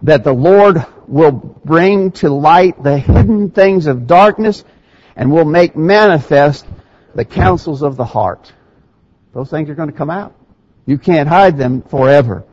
that 0.03 0.23
the 0.23 0.33
Lord 0.33 0.85
will 1.07 1.31
bring 1.31 2.11
to 2.11 2.29
light 2.29 2.81
the 2.81 2.97
hidden 2.97 3.49
things 3.49 3.87
of 3.87 4.07
darkness 4.07 4.63
and 5.15 5.31
will 5.31 5.45
make 5.45 5.75
manifest 5.75 6.65
the 7.15 7.25
counsels 7.25 7.81
of 7.81 7.95
the 7.95 8.05
heart. 8.05 8.51
Those 9.33 9.49
things 9.49 9.69
are 9.69 9.75
going 9.75 9.89
to 9.89 9.97
come 9.97 10.09
out. 10.09 10.35
You 10.85 10.97
can't 10.97 11.29
hide 11.29 11.57
them 11.57 11.81
forever. 11.81 12.45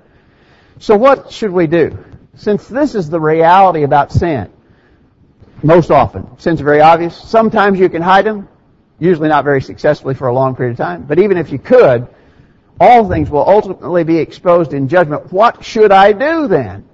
So 0.78 0.96
what 0.96 1.32
should 1.32 1.50
we 1.50 1.66
do? 1.66 2.04
Since 2.36 2.68
this 2.68 2.94
is 2.94 3.10
the 3.10 3.20
reality 3.20 3.82
about 3.82 4.12
sin, 4.12 4.50
most 5.62 5.90
often, 5.90 6.38
sin's 6.38 6.60
very 6.60 6.80
obvious. 6.80 7.14
Sometimes 7.16 7.78
you 7.78 7.90
can 7.90 8.00
hide 8.00 8.24
them, 8.24 8.48
usually 9.00 9.28
not 9.28 9.44
very 9.44 9.62
successfully 9.62 10.14
for 10.14 10.28
a 10.28 10.34
long 10.34 10.54
period 10.54 10.72
of 10.72 10.76
time. 10.76 11.02
But 11.02 11.18
even 11.18 11.36
if 11.36 11.50
you 11.50 11.58
could, 11.58 12.06
all 12.78 13.08
things 13.08 13.28
will 13.28 13.46
ultimately 13.48 14.04
be 14.04 14.18
exposed 14.18 14.72
in 14.72 14.88
judgment. 14.88 15.32
What 15.32 15.64
should 15.64 15.90
I 15.90 16.12
do 16.12 16.46
then? 16.46 16.88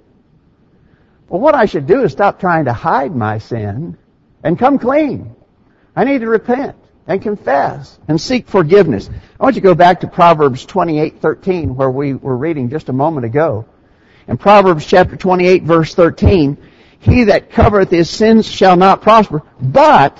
Well, 1.29 1.41
what 1.41 1.55
I 1.55 1.65
should 1.65 1.87
do 1.87 2.03
is 2.03 2.13
stop 2.13 2.39
trying 2.39 2.65
to 2.65 2.73
hide 2.73 3.15
my 3.15 3.37
sin 3.37 3.97
and 4.43 4.57
come 4.57 4.79
clean. 4.79 5.35
I 5.95 6.05
need 6.05 6.21
to 6.21 6.27
repent 6.27 6.75
and 7.05 7.21
confess 7.21 7.99
and 8.07 8.19
seek 8.19 8.47
forgiveness. 8.47 9.09
I 9.39 9.43
want 9.43 9.55
you 9.55 9.61
to 9.61 9.67
go 9.67 9.75
back 9.75 10.01
to 10.01 10.07
Proverbs 10.07 10.65
28:13 10.65 11.75
where 11.75 11.89
we 11.89 12.13
were 12.13 12.35
reading 12.35 12.69
just 12.69 12.89
a 12.89 12.93
moment 12.93 13.25
ago. 13.25 13.65
In 14.27 14.37
Proverbs 14.37 14.85
chapter 14.85 15.15
28 15.15 15.63
verse 15.63 15.93
13, 15.95 16.57
he 16.99 17.25
that 17.25 17.49
covereth 17.51 17.89
his 17.89 18.09
sins 18.09 18.45
shall 18.45 18.75
not 18.75 19.01
prosper, 19.01 19.43
but 19.61 20.17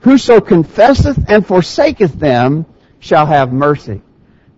whoso 0.00 0.40
confesseth 0.40 1.30
and 1.30 1.46
forsaketh 1.46 2.12
them 2.14 2.66
shall 3.00 3.26
have 3.26 3.52
mercy. 3.52 4.02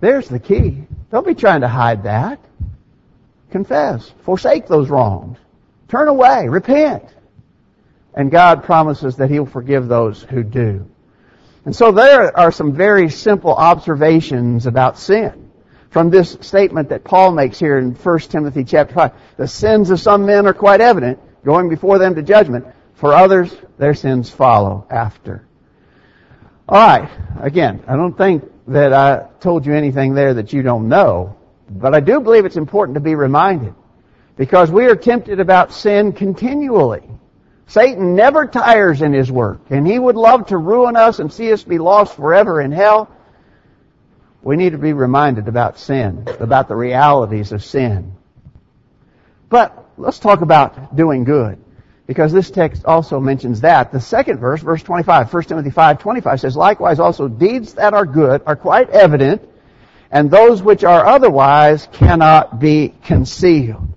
There's 0.00 0.28
the 0.28 0.38
key. 0.38 0.84
Don't 1.10 1.26
be 1.26 1.34
trying 1.34 1.60
to 1.60 1.68
hide 1.68 2.04
that. 2.04 2.40
Confess. 3.50 4.10
Forsake 4.22 4.66
those 4.66 4.88
wrongs. 4.88 5.38
Turn 5.88 6.08
away. 6.08 6.48
Repent. 6.48 7.04
And 8.14 8.30
God 8.30 8.64
promises 8.64 9.16
that 9.16 9.30
He'll 9.30 9.46
forgive 9.46 9.88
those 9.88 10.22
who 10.22 10.42
do. 10.42 10.88
And 11.64 11.76
so 11.76 11.92
there 11.92 12.36
are 12.36 12.52
some 12.52 12.72
very 12.72 13.10
simple 13.10 13.54
observations 13.54 14.66
about 14.66 14.98
sin 14.98 15.50
from 15.90 16.10
this 16.10 16.38
statement 16.40 16.88
that 16.88 17.04
Paul 17.04 17.32
makes 17.32 17.58
here 17.58 17.78
in 17.78 17.94
1 17.94 18.18
Timothy 18.20 18.64
chapter 18.64 18.94
5. 18.94 19.12
The 19.36 19.48
sins 19.48 19.90
of 19.90 20.00
some 20.00 20.24
men 20.24 20.46
are 20.46 20.54
quite 20.54 20.80
evident, 20.80 21.18
going 21.44 21.68
before 21.68 21.98
them 21.98 22.14
to 22.14 22.22
judgment. 22.22 22.66
For 23.00 23.14
others, 23.14 23.50
their 23.78 23.94
sins 23.94 24.28
follow 24.28 24.86
after. 24.90 25.46
Alright, 26.68 27.10
again, 27.40 27.82
I 27.88 27.96
don't 27.96 28.16
think 28.16 28.44
that 28.68 28.92
I 28.92 29.26
told 29.40 29.64
you 29.64 29.72
anything 29.72 30.12
there 30.12 30.34
that 30.34 30.52
you 30.52 30.60
don't 30.60 30.90
know, 30.90 31.34
but 31.70 31.94
I 31.94 32.00
do 32.00 32.20
believe 32.20 32.44
it's 32.44 32.58
important 32.58 32.96
to 32.96 33.00
be 33.00 33.14
reminded. 33.14 33.74
Because 34.36 34.70
we 34.70 34.84
are 34.84 34.96
tempted 34.96 35.40
about 35.40 35.72
sin 35.72 36.12
continually. 36.12 37.02
Satan 37.68 38.16
never 38.16 38.46
tires 38.46 39.00
in 39.00 39.14
his 39.14 39.32
work, 39.32 39.62
and 39.70 39.86
he 39.86 39.98
would 39.98 40.16
love 40.16 40.48
to 40.48 40.58
ruin 40.58 40.94
us 40.94 41.20
and 41.20 41.32
see 41.32 41.50
us 41.54 41.64
be 41.64 41.78
lost 41.78 42.14
forever 42.16 42.60
in 42.60 42.70
hell. 42.70 43.10
We 44.42 44.56
need 44.56 44.72
to 44.72 44.78
be 44.78 44.92
reminded 44.92 45.48
about 45.48 45.78
sin, 45.78 46.26
about 46.38 46.68
the 46.68 46.76
realities 46.76 47.52
of 47.52 47.64
sin. 47.64 48.12
But 49.48 49.86
let's 49.96 50.18
talk 50.18 50.42
about 50.42 50.94
doing 50.94 51.24
good, 51.24 51.64
because 52.10 52.32
this 52.32 52.50
text 52.50 52.84
also 52.86 53.20
mentions 53.20 53.60
that. 53.60 53.92
The 53.92 54.00
second 54.00 54.38
verse, 54.38 54.60
verse 54.60 54.82
25, 54.82 55.32
1 55.32 55.42
Timothy 55.44 55.70
5, 55.70 56.00
25 56.00 56.40
says, 56.40 56.56
Likewise 56.56 56.98
also 56.98 57.28
deeds 57.28 57.74
that 57.74 57.94
are 57.94 58.04
good 58.04 58.42
are 58.46 58.56
quite 58.56 58.90
evident, 58.90 59.48
and 60.10 60.28
those 60.28 60.60
which 60.60 60.82
are 60.82 61.06
otherwise 61.06 61.86
cannot 61.92 62.58
be 62.58 62.92
concealed. 63.04 63.94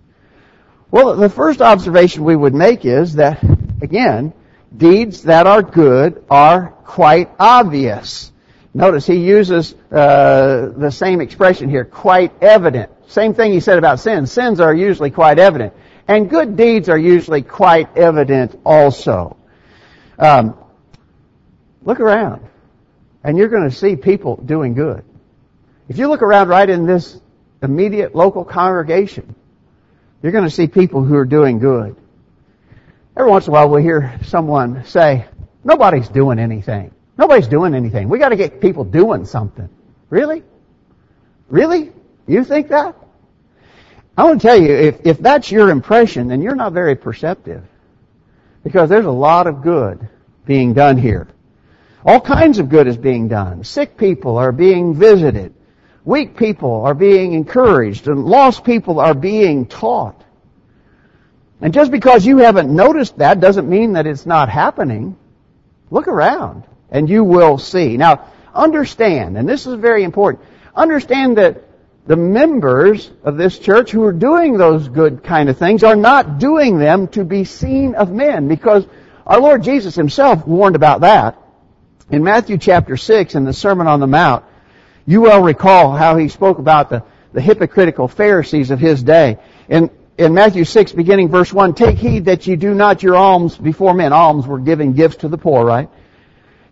Well, 0.91 1.15
the 1.15 1.27
first 1.27 1.60
observation 1.60 2.24
we 2.24 2.36
would 2.36 2.53
make 2.53 2.86
is 2.86 3.15
that, 3.15 3.43
again, 3.82 4.34
deeds 4.77 5.24
that 5.24 5.48
are 5.48 5.63
good 5.63 6.24
are 6.29 6.67
quite 6.86 7.32
obvious. 7.39 8.32
Notice 8.75 9.08
he 9.08 9.25
uses 9.25 9.74
uh, 9.91 10.72
the 10.77 10.91
same 10.91 11.20
expression 11.20 11.67
here, 11.67 11.84
quite 11.84 12.32
evident. 12.43 12.91
Same 13.08 13.34
thing 13.34 13.53
he 13.53 13.60
said 13.60 13.79
about 13.79 14.00
sins. 14.00 14.32
Sins 14.32 14.60
are 14.60 14.74
usually 14.74 15.10
quite 15.10 15.39
evident. 15.39 15.74
And 16.08 16.30
good 16.30 16.58
deeds 16.58 16.90
are 16.90 16.98
usually 16.98 17.42
quite 17.42 17.98
evident 17.98 18.60
also. 18.66 19.38
Um, 20.20 20.58
look 21.84 22.00
around, 22.00 22.46
and 23.24 23.38
you're 23.38 23.48
going 23.48 23.70
to 23.70 23.76
see 23.76 23.96
people 23.96 24.36
doing 24.36 24.74
good. 24.74 25.04
If 25.88 25.98
you 25.98 26.08
look 26.08 26.22
around 26.22 26.50
right 26.50 26.70
in 26.70 26.86
this 26.86 27.20
immediate 27.62 28.16
local 28.16 28.44
congregation, 28.44 29.36
you're 30.22 30.32
going 30.32 30.46
to 30.46 30.50
see 30.50 30.68
people 30.68 31.04
who 31.04 31.16
are 31.16 31.26
doing 31.26 31.60
good. 31.60 31.96
Every 33.16 33.30
once 33.30 33.48
in 33.48 33.52
a 33.52 33.54
while 33.54 33.70
we 33.70 33.84
hear 33.84 34.20
someone 34.24 34.86
say, 34.86 35.26
nobody's 35.64 36.10
doing 36.10 36.40
anything. 36.40 36.92
Nobody's 37.18 37.48
doing 37.48 37.76
anything. 37.76 38.10
We 38.10 38.18
got 38.20 38.30
to 38.30 38.36
get 38.36 38.60
people 38.60 38.84
doing 38.84 39.26
something. 39.26 39.70
Really? 40.10 40.44
Really? 41.50 41.92
You 42.28 42.44
think 42.44 42.70
that? 42.70 42.96
I 44.15 44.25
want 44.25 44.41
to 44.41 44.48
tell 44.48 44.62
you, 44.62 44.72
if, 44.74 45.05
if 45.05 45.20
that's 45.20 45.51
your 45.51 45.70
impression, 45.70 46.27
then 46.27 46.41
you're 46.41 46.55
not 46.55 46.74
very 46.74 46.96
perceptive. 46.96 47.63
Because 48.63 48.89
there's 48.89 49.05
a 49.05 49.12
lot 49.12 49.48
of 49.48 49.62
good 49.62 50.08
being 50.46 50.74
done 50.74 50.98
here. 50.98 51.27
All 52.05 52.22
kinds 52.22 52.60
of 52.60 52.70
good 52.70 52.88
is 52.88 52.98
being 52.98 53.27
done. 53.27 53.63
Sick 53.63 53.98
people 53.98 54.38
are 54.38 54.51
being 54.51 54.93
visited. 54.93 55.53
Weak 56.05 56.38
people 56.38 56.84
are 56.86 56.93
being 56.93 57.34
encouraged 57.34 58.08
and 58.08 58.25
lost 58.25 58.63
people 58.63 59.00
are 59.00 59.13
being 59.13 59.65
taught. 59.65 60.22
And 61.62 61.74
just 61.74 61.91
because 61.91 62.25
you 62.25 62.39
haven't 62.39 62.74
noticed 62.74 63.17
that 63.20 63.39
doesn't 63.39 63.70
mean 63.70 63.93
that 63.93 64.05
it's 64.05 64.25
not 64.25 64.50
happening. 64.50 65.15
Look 65.89 66.10
around 66.10 66.65
and 66.91 67.10
you 67.10 67.24
will 67.24 67.58
see. 67.58 67.96
Now, 67.96 68.32
understand, 68.53 69.38
and 69.38 69.48
this 69.48 69.65
is 69.65 69.75
very 69.75 70.03
important, 70.03 70.43
understand 70.75 71.38
that 71.38 71.63
the 72.06 72.16
members 72.16 73.10
of 73.24 73.38
this 73.38 73.58
church 73.58 73.92
who 73.92 74.04
are 74.04 74.14
doing 74.14 74.58
those 74.58 74.88
good 74.88 75.24
kind 75.24 75.50
of 75.50 75.58
things 75.58 75.84
are 75.84 75.96
not 75.96 76.38
doing 76.38 76.78
them 76.78 77.08
to 77.10 77.24
be 77.24 77.46
seen 77.46 77.96
of 77.96 78.12
men 78.12 78.48
because 78.48 78.86
our 79.26 79.40
Lord 79.40 79.64
Jesus 79.64 79.96
himself 79.96 80.46
warned 80.46 80.76
about 80.76 81.02
that. 81.02 81.38
In 82.10 82.24
Matthew 82.24 82.58
chapter 82.58 82.98
6 82.98 83.36
in 83.36 83.46
the 83.46 83.54
Sermon 83.54 83.88
on 83.88 84.02
the 84.02 84.08
Mount, 84.08 84.44
you 85.06 85.22
will 85.22 85.42
recall 85.42 85.96
how 85.96 86.18
he 86.18 86.28
spoke 86.28 86.60
about 86.60 86.90
the, 86.90 87.04
the 87.32 87.42
hypocritical 87.42 88.10
Pharisees 88.10 88.72
of 88.72 88.80
his 88.80 89.02
day. 89.02 89.40
In, 89.70 89.90
in 90.18 90.34
Matthew 90.34 90.66
6, 90.66 90.92
beginning 90.92 91.30
verse 91.30 91.54
1, 91.54 91.74
take 91.74 91.98
heed 91.98 92.26
that 92.26 92.46
you 92.48 92.58
do 92.58 92.74
not 92.74 93.02
your 93.02 93.16
alms 93.16 93.58
before 93.58 93.94
men. 93.94 94.12
Alms 94.12 94.46
were 94.46 94.60
giving 94.60 94.94
gifts 94.94 95.18
to 95.18 95.30
the 95.30 95.38
poor, 95.38 95.66
right? 95.66 95.90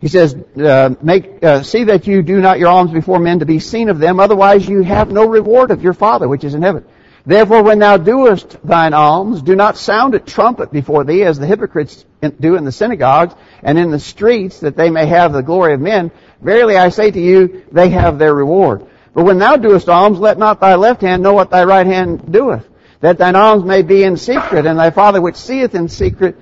He 0.01 0.07
says, 0.07 0.35
uh, 0.57 0.95
make, 1.03 1.43
uh, 1.43 1.61
see 1.61 1.83
that 1.85 2.07
you 2.07 2.23
do 2.23 2.41
not 2.41 2.57
your 2.57 2.69
alms 2.69 2.89
before 2.89 3.19
men 3.19 3.39
to 3.39 3.45
be 3.45 3.59
seen 3.59 3.87
of 3.87 3.99
them, 3.99 4.19
otherwise 4.19 4.67
you 4.67 4.81
have 4.81 5.11
no 5.11 5.27
reward 5.27 5.69
of 5.69 5.83
your 5.83 5.93
Father 5.93 6.27
which 6.27 6.43
is 6.43 6.55
in 6.55 6.63
heaven. 6.63 6.83
Therefore 7.23 7.61
when 7.61 7.77
thou 7.77 7.97
doest 7.97 8.57
thine 8.63 8.95
alms, 8.95 9.43
do 9.43 9.55
not 9.55 9.77
sound 9.77 10.15
a 10.15 10.19
trumpet 10.19 10.71
before 10.71 11.03
thee 11.03 11.21
as 11.21 11.37
the 11.37 11.45
hypocrites 11.45 12.03
do 12.39 12.55
in 12.55 12.65
the 12.65 12.71
synagogues 12.71 13.35
and 13.61 13.77
in 13.77 13.91
the 13.91 13.99
streets 13.99 14.61
that 14.61 14.75
they 14.75 14.89
may 14.89 15.05
have 15.05 15.33
the 15.33 15.43
glory 15.43 15.75
of 15.75 15.79
men. 15.79 16.09
Verily 16.41 16.77
I 16.77 16.89
say 16.89 17.11
to 17.11 17.21
you, 17.21 17.63
they 17.71 17.89
have 17.89 18.17
their 18.17 18.33
reward. 18.33 18.87
But 19.13 19.25
when 19.25 19.37
thou 19.37 19.55
doest 19.57 19.87
alms, 19.87 20.17
let 20.17 20.39
not 20.39 20.59
thy 20.59 20.75
left 20.75 21.01
hand 21.01 21.21
know 21.21 21.33
what 21.33 21.51
thy 21.51 21.63
right 21.63 21.85
hand 21.85 22.31
doeth, 22.31 22.67
that 23.01 23.19
thine 23.19 23.35
alms 23.35 23.63
may 23.63 23.83
be 23.83 24.03
in 24.03 24.17
secret, 24.17 24.65
and 24.65 24.79
thy 24.79 24.89
Father 24.89 25.21
which 25.21 25.35
seeth 25.35 25.75
in 25.75 25.89
secret 25.89 26.37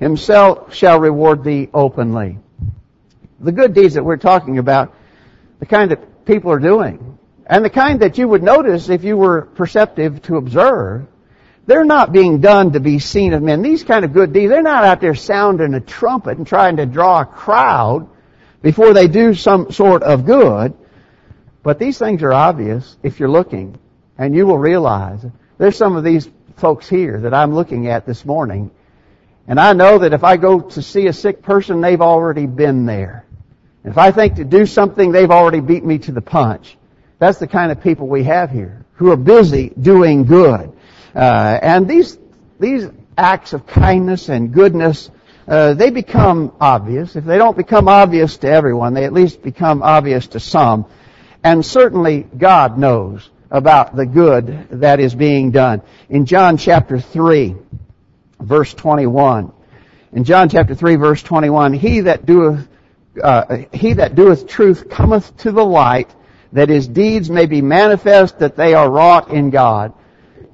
himself 0.00 0.72
shall 0.74 0.98
reward 0.98 1.44
thee 1.44 1.68
openly. 1.74 2.38
The 3.42 3.52
good 3.52 3.74
deeds 3.74 3.94
that 3.94 4.04
we're 4.04 4.16
talking 4.16 4.58
about, 4.58 4.94
the 5.58 5.66
kind 5.66 5.90
that 5.90 6.24
people 6.24 6.50
are 6.52 6.60
doing, 6.60 7.18
and 7.46 7.64
the 7.64 7.70
kind 7.70 8.00
that 8.00 8.18
you 8.18 8.28
would 8.28 8.42
notice 8.42 8.88
if 8.88 9.04
you 9.04 9.16
were 9.16 9.42
perceptive 9.42 10.22
to 10.22 10.36
observe, 10.36 11.06
they're 11.66 11.84
not 11.84 12.12
being 12.12 12.40
done 12.40 12.72
to 12.72 12.80
be 12.80 12.98
seen 12.98 13.32
of 13.32 13.42
men. 13.42 13.62
These 13.62 13.84
kind 13.84 14.04
of 14.04 14.12
good 14.12 14.32
deeds, 14.32 14.50
they're 14.50 14.62
not 14.62 14.84
out 14.84 15.00
there 15.00 15.14
sounding 15.14 15.74
a 15.74 15.80
trumpet 15.80 16.38
and 16.38 16.46
trying 16.46 16.76
to 16.76 16.86
draw 16.86 17.20
a 17.20 17.26
crowd 17.26 18.08
before 18.62 18.92
they 18.94 19.08
do 19.08 19.34
some 19.34 19.70
sort 19.72 20.02
of 20.02 20.24
good. 20.24 20.74
But 21.62 21.78
these 21.78 21.98
things 21.98 22.22
are 22.22 22.32
obvious 22.32 22.96
if 23.02 23.20
you're 23.20 23.28
looking, 23.28 23.78
and 24.18 24.34
you 24.34 24.46
will 24.46 24.58
realize 24.58 25.24
there's 25.58 25.76
some 25.76 25.96
of 25.96 26.04
these 26.04 26.28
folks 26.56 26.88
here 26.88 27.20
that 27.20 27.34
I'm 27.34 27.54
looking 27.54 27.88
at 27.88 28.06
this 28.06 28.24
morning, 28.24 28.70
And 29.46 29.58
I 29.58 29.72
know 29.72 29.98
that 29.98 30.12
if 30.12 30.24
I 30.24 30.36
go 30.36 30.60
to 30.60 30.82
see 30.82 31.06
a 31.06 31.12
sick 31.12 31.42
person, 31.42 31.80
they've 31.80 32.00
already 32.00 32.46
been 32.46 32.86
there. 32.86 33.24
If 33.84 33.98
I 33.98 34.12
think 34.12 34.36
to 34.36 34.44
do 34.44 34.66
something, 34.66 35.12
they've 35.12 35.30
already 35.30 35.60
beat 35.60 35.84
me 35.84 35.98
to 35.98 36.12
the 36.12 36.20
punch. 36.20 36.76
That's 37.18 37.38
the 37.38 37.46
kind 37.46 37.72
of 37.72 37.82
people 37.82 38.08
we 38.08 38.24
have 38.24 38.50
here, 38.50 38.84
who 38.94 39.10
are 39.10 39.16
busy 39.16 39.70
doing 39.70 40.24
good. 40.24 40.72
Uh, 41.14 41.58
and 41.62 41.88
these, 41.88 42.18
these 42.58 42.86
acts 43.16 43.52
of 43.52 43.66
kindness 43.66 44.28
and 44.28 44.52
goodness, 44.52 45.10
uh, 45.46 45.74
they 45.74 45.90
become 45.90 46.52
obvious. 46.60 47.16
If 47.16 47.24
they 47.24 47.38
don't 47.38 47.56
become 47.56 47.88
obvious 47.88 48.38
to 48.38 48.48
everyone, 48.48 48.94
they 48.94 49.04
at 49.04 49.12
least 49.12 49.42
become 49.42 49.82
obvious 49.82 50.28
to 50.28 50.40
some. 50.40 50.86
And 51.44 51.66
certainly 51.66 52.26
God 52.36 52.78
knows 52.78 53.28
about 53.50 53.94
the 53.96 54.06
good 54.06 54.68
that 54.70 55.00
is 55.00 55.14
being 55.14 55.50
done. 55.50 55.82
In 56.08 56.24
John 56.26 56.56
chapter 56.56 57.00
3, 57.00 57.56
verse 58.40 58.72
21, 58.74 59.52
in 60.12 60.24
John 60.24 60.48
chapter 60.48 60.74
3 60.74 60.96
verse 60.96 61.22
21, 61.22 61.72
he 61.72 62.00
that 62.00 62.26
doeth, 62.26 62.68
uh, 63.20 63.58
he 63.72 63.94
that 63.94 64.14
doeth 64.14 64.46
truth 64.46 64.88
cometh 64.88 65.36
to 65.38 65.52
the 65.52 65.64
light, 65.64 66.14
that 66.52 66.68
his 66.68 66.86
deeds 66.86 67.30
may 67.30 67.46
be 67.46 67.62
manifest 67.62 68.38
that 68.38 68.56
they 68.56 68.74
are 68.74 68.90
wrought 68.90 69.30
in 69.30 69.50
God. 69.50 69.92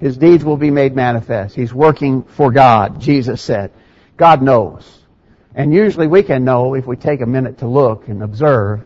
His 0.00 0.16
deeds 0.16 0.44
will 0.44 0.56
be 0.56 0.70
made 0.70 0.94
manifest. 0.94 1.54
He's 1.54 1.74
working 1.74 2.22
for 2.22 2.52
God, 2.52 3.00
Jesus 3.00 3.42
said. 3.42 3.72
God 4.16 4.42
knows. 4.42 4.98
And 5.54 5.74
usually 5.74 6.06
we 6.06 6.22
can 6.22 6.44
know 6.44 6.74
if 6.74 6.86
we 6.86 6.96
take 6.96 7.20
a 7.20 7.26
minute 7.26 7.58
to 7.58 7.66
look 7.66 8.08
and 8.08 8.22
observe 8.22 8.82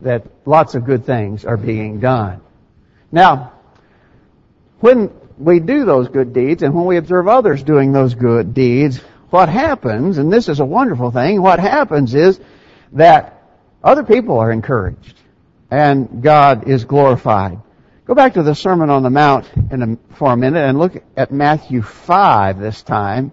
that 0.00 0.24
lots 0.46 0.74
of 0.74 0.84
good 0.84 1.04
things 1.04 1.44
are 1.44 1.56
being 1.56 2.00
done. 2.00 2.40
Now, 3.12 3.52
when 4.80 5.10
we 5.38 5.60
do 5.60 5.84
those 5.84 6.08
good 6.08 6.32
deeds 6.32 6.62
and 6.62 6.74
when 6.74 6.86
we 6.86 6.96
observe 6.96 7.28
others 7.28 7.62
doing 7.62 7.92
those 7.92 8.14
good 8.14 8.54
deeds, 8.54 8.98
what 9.30 9.48
happens, 9.48 10.18
and 10.18 10.32
this 10.32 10.48
is 10.48 10.60
a 10.60 10.64
wonderful 10.64 11.10
thing, 11.10 11.42
what 11.42 11.60
happens 11.60 12.14
is 12.14 12.40
that 12.92 13.42
other 13.82 14.02
people 14.02 14.38
are 14.38 14.50
encouraged 14.50 15.14
and 15.70 16.22
God 16.22 16.68
is 16.68 16.84
glorified. 16.84 17.60
Go 18.06 18.14
back 18.14 18.34
to 18.34 18.42
the 18.42 18.54
Sermon 18.54 18.88
on 18.90 19.02
the 19.02 19.10
Mount 19.10 19.46
a, 19.70 19.98
for 20.14 20.32
a 20.32 20.36
minute 20.36 20.64
and 20.64 20.78
look 20.78 21.02
at 21.16 21.30
Matthew 21.30 21.82
5 21.82 22.58
this 22.58 22.82
time. 22.82 23.32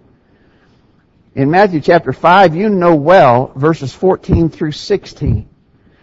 In 1.34 1.50
Matthew 1.50 1.80
chapter 1.80 2.12
5, 2.12 2.54
you 2.56 2.68
know 2.68 2.94
well 2.94 3.52
verses 3.56 3.92
14 3.92 4.50
through 4.50 4.72
16. 4.72 5.48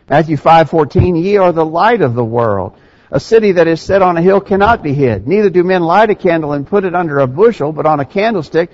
Matthew 0.09 0.37
5:14 0.37 1.23
Ye 1.23 1.37
are 1.37 1.51
the 1.51 1.65
light 1.65 2.01
of 2.01 2.13
the 2.13 2.23
world. 2.23 2.73
A 3.09 3.19
city 3.19 3.53
that 3.53 3.67
is 3.67 3.79
set 3.79 4.01
on 4.01 4.17
a 4.17 4.21
hill 4.21 4.41
cannot 4.41 4.83
be 4.83 4.93
hid. 4.93 5.27
Neither 5.27 5.49
do 5.49 5.63
men 5.63 5.83
light 5.83 6.09
a 6.09 6.15
candle 6.15 6.53
and 6.53 6.67
put 6.67 6.83
it 6.83 6.95
under 6.95 7.19
a 7.19 7.27
bushel, 7.27 7.71
but 7.71 7.85
on 7.85 7.99
a 7.99 8.05
candlestick, 8.05 8.71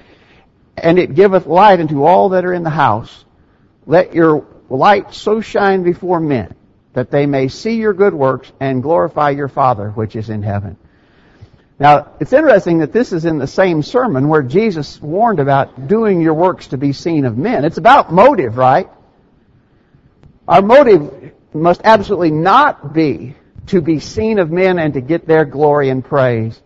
and 0.77 0.98
it 0.98 1.13
giveth 1.13 1.45
light 1.45 1.79
unto 1.79 2.03
all 2.03 2.29
that 2.29 2.45
are 2.45 2.53
in 2.53 2.63
the 2.63 2.69
house. 2.69 3.25
Let 3.86 4.13
your 4.13 4.45
light 4.69 5.13
so 5.13 5.41
shine 5.41 5.83
before 5.83 6.19
men 6.19 6.55
that 6.93 7.11
they 7.11 7.25
may 7.25 7.47
see 7.47 7.75
your 7.75 7.93
good 7.93 8.13
works 8.13 8.51
and 8.59 8.83
glorify 8.83 9.29
your 9.29 9.47
Father 9.47 9.89
which 9.89 10.15
is 10.15 10.29
in 10.29 10.41
heaven. 10.43 10.77
Now, 11.79 12.11
it's 12.19 12.33
interesting 12.33 12.79
that 12.79 12.91
this 12.91 13.13
is 13.13 13.23
in 13.23 13.38
the 13.38 13.47
same 13.47 13.83
sermon 13.83 14.27
where 14.27 14.43
Jesus 14.43 15.01
warned 15.01 15.39
about 15.39 15.88
doing 15.88 16.19
your 16.19 16.33
works 16.33 16.67
to 16.67 16.77
be 16.77 16.91
seen 16.91 17.23
of 17.23 17.38
men. 17.38 17.63
It's 17.63 17.77
about 17.77 18.11
motive, 18.11 18.57
right? 18.57 18.89
Our 20.45 20.61
motive 20.61 21.31
must 21.53 21.81
absolutely 21.83 22.31
not 22.31 22.93
be 22.93 23.35
to 23.67 23.81
be 23.81 23.99
seen 23.99 24.39
of 24.39 24.51
men 24.51 24.77
and 24.77 24.93
to 24.95 25.01
get 25.01 25.25
their 25.25 25.45
glory 25.45 25.89
and 25.89 26.03
praise. 26.03 26.59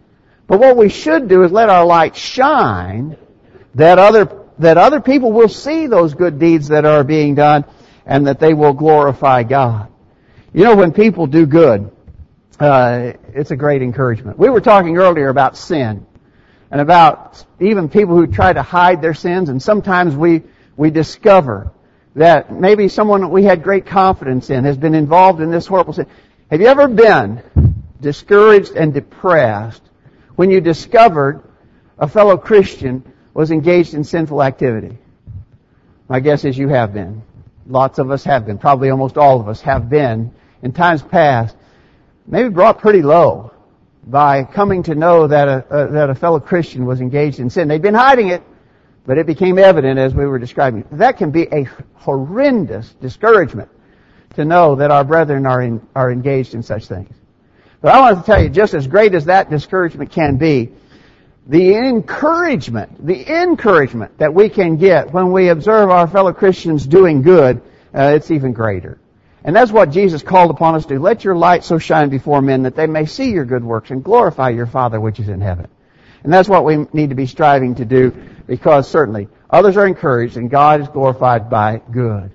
But 0.47 0.59
what 0.59 0.77
we 0.77 0.89
should 0.89 1.27
do 1.27 1.43
is 1.43 1.51
let 1.51 1.69
our 1.69 1.85
light 1.85 2.15
shine 2.15 3.17
that 3.75 3.99
other, 3.99 4.45
that 4.59 4.77
other 4.77 4.99
people 4.99 5.31
will 5.31 5.49
see 5.49 5.85
those 5.85 6.15
good 6.15 6.39
deeds 6.39 6.69
that 6.69 6.85
are 6.85 7.03
being 7.03 7.35
done 7.35 7.65
and 8.05 8.27
that 8.27 8.39
they 8.39 8.53
will 8.53 8.73
glorify 8.73 9.43
God. 9.43 9.91
You 10.53 10.63
know, 10.63 10.75
when 10.75 10.91
people 10.91 11.27
do 11.27 11.45
good, 11.45 11.91
uh, 12.59 13.13
it's 13.33 13.51
a 13.51 13.55
great 13.55 13.81
encouragement. 13.81 14.37
We 14.37 14.49
were 14.49 14.61
talking 14.61 14.97
earlier 14.97 15.29
about 15.29 15.57
sin 15.57 16.05
and 16.69 16.81
about 16.81 17.43
even 17.59 17.89
people 17.89 18.15
who 18.15 18.27
try 18.27 18.53
to 18.53 18.61
hide 18.61 19.01
their 19.01 19.13
sins, 19.13 19.49
and 19.49 19.61
sometimes 19.61 20.15
we 20.15 20.43
we 20.75 20.89
discover 20.89 21.71
that 22.15 22.51
maybe 22.51 22.87
someone 22.87 23.21
that 23.21 23.27
we 23.27 23.43
had 23.43 23.63
great 23.63 23.85
confidence 23.85 24.49
in 24.49 24.63
has 24.65 24.77
been 24.77 24.95
involved 24.95 25.41
in 25.41 25.51
this 25.51 25.65
horrible 25.65 25.93
sin. 25.93 26.07
Have 26.51 26.61
you 26.61 26.67
ever 26.67 26.87
been 26.87 27.41
discouraged 28.01 28.71
and 28.75 28.93
depressed 28.93 29.81
when 30.35 30.51
you 30.51 30.61
discovered 30.61 31.43
a 31.97 32.07
fellow 32.07 32.37
Christian 32.37 33.03
was 33.33 33.51
engaged 33.51 33.93
in 33.93 34.03
sinful 34.03 34.43
activity? 34.43 34.97
My 36.07 36.19
guess 36.19 36.45
is 36.45 36.57
you 36.57 36.67
have 36.67 36.93
been. 36.93 37.23
Lots 37.67 37.99
of 37.99 38.11
us 38.11 38.23
have 38.23 38.45
been. 38.45 38.57
Probably 38.57 38.89
almost 38.89 39.17
all 39.17 39.39
of 39.39 39.47
us 39.47 39.61
have 39.61 39.89
been 39.89 40.31
in 40.61 40.71
times 40.71 41.01
past, 41.01 41.55
maybe 42.27 42.49
brought 42.49 42.79
pretty 42.79 43.01
low 43.01 43.53
by 44.05 44.43
coming 44.43 44.83
to 44.83 44.95
know 44.95 45.27
that 45.27 45.47
a, 45.47 45.65
a, 45.69 45.91
that 45.91 46.09
a 46.09 46.15
fellow 46.15 46.39
Christian 46.39 46.85
was 46.85 46.99
engaged 46.99 47.39
in 47.39 47.49
sin. 47.49 47.67
They'd 47.67 47.81
been 47.81 47.93
hiding 47.93 48.29
it, 48.29 48.43
but 49.05 49.17
it 49.17 49.25
became 49.25 49.57
evident 49.57 49.99
as 49.99 50.13
we 50.13 50.25
were 50.25 50.39
describing. 50.39 50.85
That 50.91 51.17
can 51.17 51.31
be 51.31 51.43
a 51.43 51.67
horrendous 51.95 52.93
discouragement 53.01 53.69
to 54.35 54.45
know 54.45 54.75
that 54.75 54.91
our 54.91 55.03
brethren 55.03 55.45
are 55.45 55.61
in, 55.61 55.85
are 55.95 56.11
engaged 56.11 56.53
in 56.53 56.63
such 56.63 56.87
things. 56.87 57.13
But 57.81 57.93
I 57.93 57.99
want 57.99 58.19
to 58.19 58.25
tell 58.25 58.41
you, 58.41 58.49
just 58.49 58.73
as 58.73 58.87
great 58.87 59.13
as 59.13 59.25
that 59.25 59.49
discouragement 59.49 60.11
can 60.11 60.37
be, 60.37 60.71
the 61.45 61.75
encouragement, 61.75 63.05
the 63.05 63.41
encouragement 63.41 64.17
that 64.17 64.33
we 64.33 64.49
can 64.49 64.77
get 64.77 65.11
when 65.11 65.31
we 65.31 65.49
observe 65.49 65.89
our 65.89 66.07
fellow 66.07 66.31
Christians 66.31 66.87
doing 66.87 67.21
good, 67.21 67.61
uh, 67.93 68.13
it's 68.15 68.31
even 68.31 68.53
greater. 68.53 68.99
And 69.43 69.53
that's 69.53 69.71
what 69.71 69.91
Jesus 69.91 70.23
called 70.23 70.51
upon 70.51 70.75
us 70.75 70.85
to 70.85 70.95
do. 70.95 70.99
Let 71.01 71.25
your 71.25 71.35
light 71.35 71.65
so 71.65 71.77
shine 71.77 72.09
before 72.09 72.41
men 72.41 72.63
that 72.63 72.77
they 72.77 72.87
may 72.87 73.05
see 73.05 73.31
your 73.31 73.43
good 73.43 73.63
works 73.63 73.91
and 73.91 74.01
glorify 74.03 74.49
your 74.49 74.67
Father 74.67 75.01
which 75.01 75.19
is 75.19 75.27
in 75.27 75.41
heaven. 75.41 75.67
And 76.23 76.31
that's 76.31 76.47
what 76.47 76.63
we 76.63 76.87
need 76.93 77.09
to 77.09 77.15
be 77.15 77.25
striving 77.25 77.75
to 77.75 77.85
do 77.85 78.13
because 78.47 78.89
certainly 78.89 79.27
others 79.49 79.75
are 79.75 79.85
encouraged 79.85 80.37
and 80.37 80.49
God 80.49 80.79
is 80.79 80.87
glorified 80.87 81.49
by 81.49 81.81
good. 81.91 82.31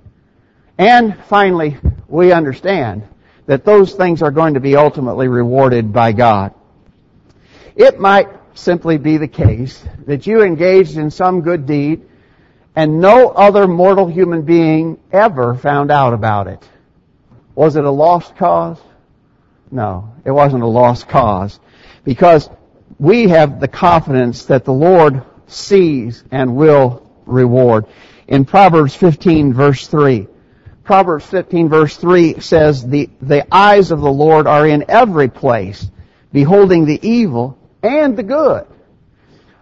And 0.77 1.16
finally, 1.25 1.79
we 2.09 2.33
understand 2.33 3.09
that 3.47 3.64
those 3.64 3.94
things 3.94 4.21
are 4.21 4.31
going 4.31 4.55
to 4.55 4.61
be 4.61 4.77
ultimately 4.77 5.29
rewarded 5.29 5.94
by 5.94 6.12
God. 6.12 6.53
It 7.75 7.99
might 7.99 8.29
simply 8.59 8.99
be 8.99 9.16
the 9.16 9.29
case 9.29 9.83
that 10.07 10.27
you 10.27 10.42
engaged 10.42 10.97
in 10.97 11.11
some 11.11 11.40
good 11.42 11.66
deed 11.66 12.03
and 12.77 13.01
no 13.01 13.29
other 13.31 13.66
mortal 13.66 14.07
human 14.07 14.42
being 14.42 14.99
ever 15.11 15.55
found 15.55 15.90
out 15.90 16.12
about 16.12 16.47
it. 16.47 16.68
Was 17.55 17.77
it 17.77 17.85
a 17.85 17.90
lost 17.90 18.37
cause? 18.37 18.79
No, 19.71 20.12
it 20.25 20.31
wasn't 20.31 20.62
a 20.62 20.66
lost 20.66 21.09
cause. 21.09 21.59
Because 22.05 22.49
we 22.99 23.29
have 23.29 23.61
the 23.61 23.68
confidence 23.68 24.44
that 24.47 24.64
the 24.64 24.73
Lord 24.73 25.23
sees 25.47 26.23
and 26.31 26.57
will 26.57 27.11
reward. 27.27 27.87
In 28.27 28.44
Proverbs 28.44 28.94
15 28.94 29.55
verse 29.55 29.87
3, 29.87 30.27
Proverbs 30.85 31.27
15 31.27 31.68
verse 31.68 31.97
3 31.97 32.40
says, 32.40 32.87
the, 32.87 33.11
the 33.21 33.47
eyes 33.55 33.90
of 33.90 34.01
the 34.01 34.11
Lord 34.11 34.47
are 34.47 34.66
in 34.66 34.85
every 34.88 35.29
place, 35.29 35.90
beholding 36.33 36.85
the 36.87 37.07
evil 37.07 37.59
and 37.82 38.16
the 38.16 38.22
good. 38.22 38.66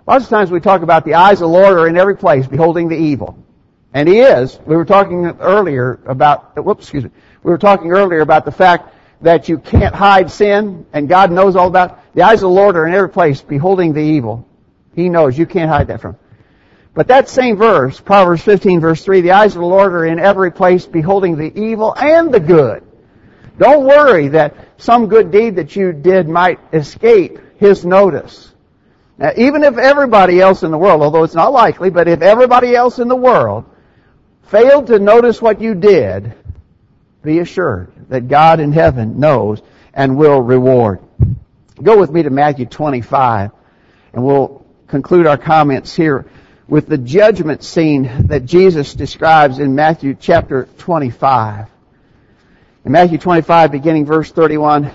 Lots 0.06 0.24
of 0.24 0.30
times 0.30 0.50
we 0.50 0.60
talk 0.60 0.82
about 0.82 1.04
the 1.04 1.14
eyes 1.14 1.34
of 1.34 1.40
the 1.40 1.48
Lord 1.48 1.78
are 1.78 1.88
in 1.88 1.96
every 1.96 2.16
place, 2.16 2.46
beholding 2.46 2.88
the 2.88 2.96
evil. 2.96 3.38
And 3.92 4.08
He 4.08 4.20
is. 4.20 4.58
We 4.64 4.76
were 4.76 4.84
talking 4.84 5.26
earlier 5.40 6.00
about, 6.06 6.62
whoops, 6.64 6.84
excuse 6.84 7.04
me. 7.04 7.10
We 7.42 7.50
were 7.50 7.58
talking 7.58 7.90
earlier 7.90 8.20
about 8.20 8.44
the 8.44 8.52
fact 8.52 8.94
that 9.22 9.48
you 9.48 9.58
can't 9.58 9.94
hide 9.94 10.30
sin, 10.30 10.86
and 10.92 11.08
God 11.08 11.32
knows 11.32 11.56
all 11.56 11.68
about. 11.68 12.14
The 12.14 12.22
eyes 12.22 12.42
of 12.42 12.48
the 12.48 12.56
Lord 12.56 12.76
are 12.76 12.86
in 12.86 12.94
every 12.94 13.08
place, 13.08 13.40
beholding 13.42 13.92
the 13.92 14.00
evil. 14.00 14.46
He 14.94 15.08
knows. 15.08 15.36
You 15.36 15.46
can't 15.46 15.70
hide 15.70 15.88
that 15.88 16.00
from 16.00 16.12
him. 16.12 16.20
But 16.94 17.08
that 17.08 17.28
same 17.28 17.56
verse, 17.56 18.00
Proverbs 18.00 18.42
15 18.42 18.80
verse 18.80 19.04
3, 19.04 19.20
the 19.20 19.32
eyes 19.32 19.54
of 19.54 19.60
the 19.60 19.66
Lord 19.66 19.92
are 19.92 20.06
in 20.06 20.18
every 20.18 20.50
place, 20.50 20.86
beholding 20.86 21.36
the 21.36 21.52
evil 21.58 21.94
and 21.94 22.32
the 22.32 22.40
good. 22.40 22.82
Don't 23.58 23.84
worry 23.84 24.28
that 24.28 24.54
some 24.78 25.08
good 25.08 25.30
deed 25.30 25.56
that 25.56 25.76
you 25.76 25.92
did 25.92 26.26
might 26.28 26.58
escape 26.72 27.38
His 27.56 27.84
notice. 27.84 28.52
Now, 29.18 29.32
even 29.36 29.64
if 29.64 29.78
everybody 29.78 30.40
else 30.40 30.62
in 30.62 30.70
the 30.70 30.78
world, 30.78 31.02
although 31.02 31.24
it's 31.24 31.34
not 31.34 31.52
likely, 31.52 31.90
but 31.90 32.06
if 32.06 32.20
everybody 32.20 32.74
else 32.74 32.98
in 32.98 33.08
the 33.08 33.16
world 33.16 33.64
failed 34.42 34.88
to 34.88 34.98
notice 34.98 35.40
what 35.40 35.60
you 35.60 35.74
did, 35.74 36.34
be 37.22 37.38
assured 37.38 37.92
that 38.08 38.28
God 38.28 38.60
in 38.60 38.72
heaven 38.72 39.18
knows 39.18 39.62
and 39.94 40.16
will 40.16 40.40
reward. 40.40 41.00
Go 41.82 41.98
with 41.98 42.10
me 42.10 42.22
to 42.22 42.30
Matthew 42.30 42.66
25 42.66 43.50
and 44.12 44.24
we'll 44.24 44.64
conclude 44.86 45.26
our 45.26 45.36
comments 45.36 45.94
here 45.94 46.26
with 46.68 46.86
the 46.86 46.98
judgment 46.98 47.62
scene 47.62 48.28
that 48.28 48.44
Jesus 48.44 48.94
describes 48.94 49.58
in 49.58 49.74
Matthew 49.74 50.16
chapter 50.18 50.68
25. 50.78 51.66
In 52.84 52.92
Matthew 52.92 53.18
25 53.18 53.72
beginning 53.72 54.06
verse 54.06 54.30
31, 54.30 54.90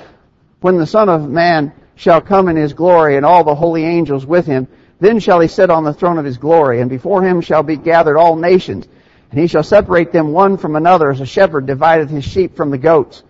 when 0.61 0.77
the 0.77 0.87
Son 0.87 1.09
of 1.09 1.29
Man 1.29 1.73
shall 1.95 2.21
come 2.21 2.47
in 2.47 2.55
his 2.55 2.73
glory 2.73 3.17
and 3.17 3.25
all 3.25 3.43
the 3.43 3.55
holy 3.55 3.83
angels 3.85 4.25
with 4.25 4.45
him, 4.45 4.67
Then 4.99 5.19
shall 5.19 5.39
he 5.39 5.47
sit 5.47 5.69
on 5.69 5.83
the 5.83 5.93
throne 5.93 6.17
of 6.17 6.25
his 6.25 6.37
glory, 6.37 6.81
and 6.81 6.89
before 6.89 7.23
him 7.23 7.41
shall 7.41 7.63
be 7.63 7.75
gathered 7.75 8.17
all 8.17 8.35
nations. 8.35 8.87
And 9.31 9.39
he 9.39 9.47
shall 9.47 9.63
separate 9.63 10.11
them 10.11 10.31
one 10.31 10.57
from 10.57 10.75
another, 10.75 11.09
as 11.09 11.21
a 11.21 11.25
shepherd 11.25 11.65
divideth 11.65 12.09
his 12.09 12.25
sheep 12.25 12.55
from 12.55 12.69
the 12.69 12.77
goats. 12.77 13.23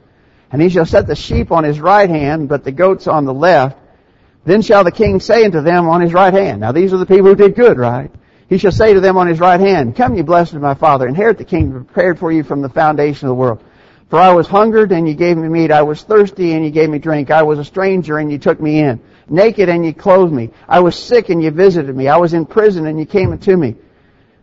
And 0.51 0.61
he 0.61 0.69
shall 0.69 0.85
set 0.85 1.07
the 1.07 1.15
sheep 1.15 1.51
on 1.51 1.63
his 1.63 1.79
right 1.79 2.09
hand, 2.09 2.49
but 2.49 2.63
the 2.63 2.71
goats 2.71 3.07
on 3.07 3.25
the 3.25 3.33
left. 3.33 3.77
Then 4.43 4.61
shall 4.61 4.83
the 4.83 4.91
king 4.91 5.19
say 5.19 5.45
unto 5.45 5.61
them 5.61 5.87
on 5.87 6.01
his 6.01 6.13
right 6.13 6.33
hand. 6.33 6.59
Now 6.59 6.71
these 6.71 6.93
are 6.93 6.97
the 6.97 7.05
people 7.05 7.27
who 7.27 7.35
did 7.35 7.55
good, 7.55 7.77
right? 7.77 8.11
He 8.49 8.57
shall 8.57 8.71
say 8.71 8.93
to 8.93 8.99
them 8.99 9.15
on 9.15 9.27
his 9.27 9.39
right 9.39 9.59
hand, 9.59 9.95
Come 9.95 10.15
ye 10.15 10.23
blessed 10.23 10.53
of 10.53 10.61
my 10.61 10.73
father, 10.73 11.07
inherit 11.07 11.37
the 11.37 11.45
kingdom 11.45 11.85
prepared 11.85 12.19
for 12.19 12.31
you 12.31 12.43
from 12.43 12.61
the 12.61 12.67
foundation 12.67 13.27
of 13.27 13.29
the 13.29 13.35
world. 13.35 13.63
For 14.11 14.19
I 14.19 14.33
was 14.33 14.45
hungered 14.45 14.91
and 14.91 15.07
you 15.07 15.13
gave 15.13 15.37
me 15.37 15.47
meat. 15.47 15.71
I 15.71 15.83
was 15.83 16.03
thirsty 16.03 16.51
and 16.51 16.65
you 16.65 16.69
gave 16.69 16.89
me 16.89 16.99
drink. 16.99 17.31
I 17.31 17.43
was 17.43 17.59
a 17.59 17.63
stranger 17.63 18.17
and 18.17 18.29
you 18.29 18.37
took 18.37 18.59
me 18.59 18.79
in. 18.79 18.99
Naked 19.29 19.69
and 19.69 19.85
you 19.85 19.93
clothed 19.93 20.33
me. 20.33 20.49
I 20.67 20.81
was 20.81 21.01
sick 21.01 21.29
and 21.29 21.41
you 21.41 21.49
visited 21.49 21.95
me. 21.95 22.09
I 22.09 22.17
was 22.17 22.33
in 22.33 22.45
prison 22.45 22.87
and 22.87 22.99
you 22.99 23.05
came 23.05 23.31
unto 23.31 23.55
me. 23.55 23.77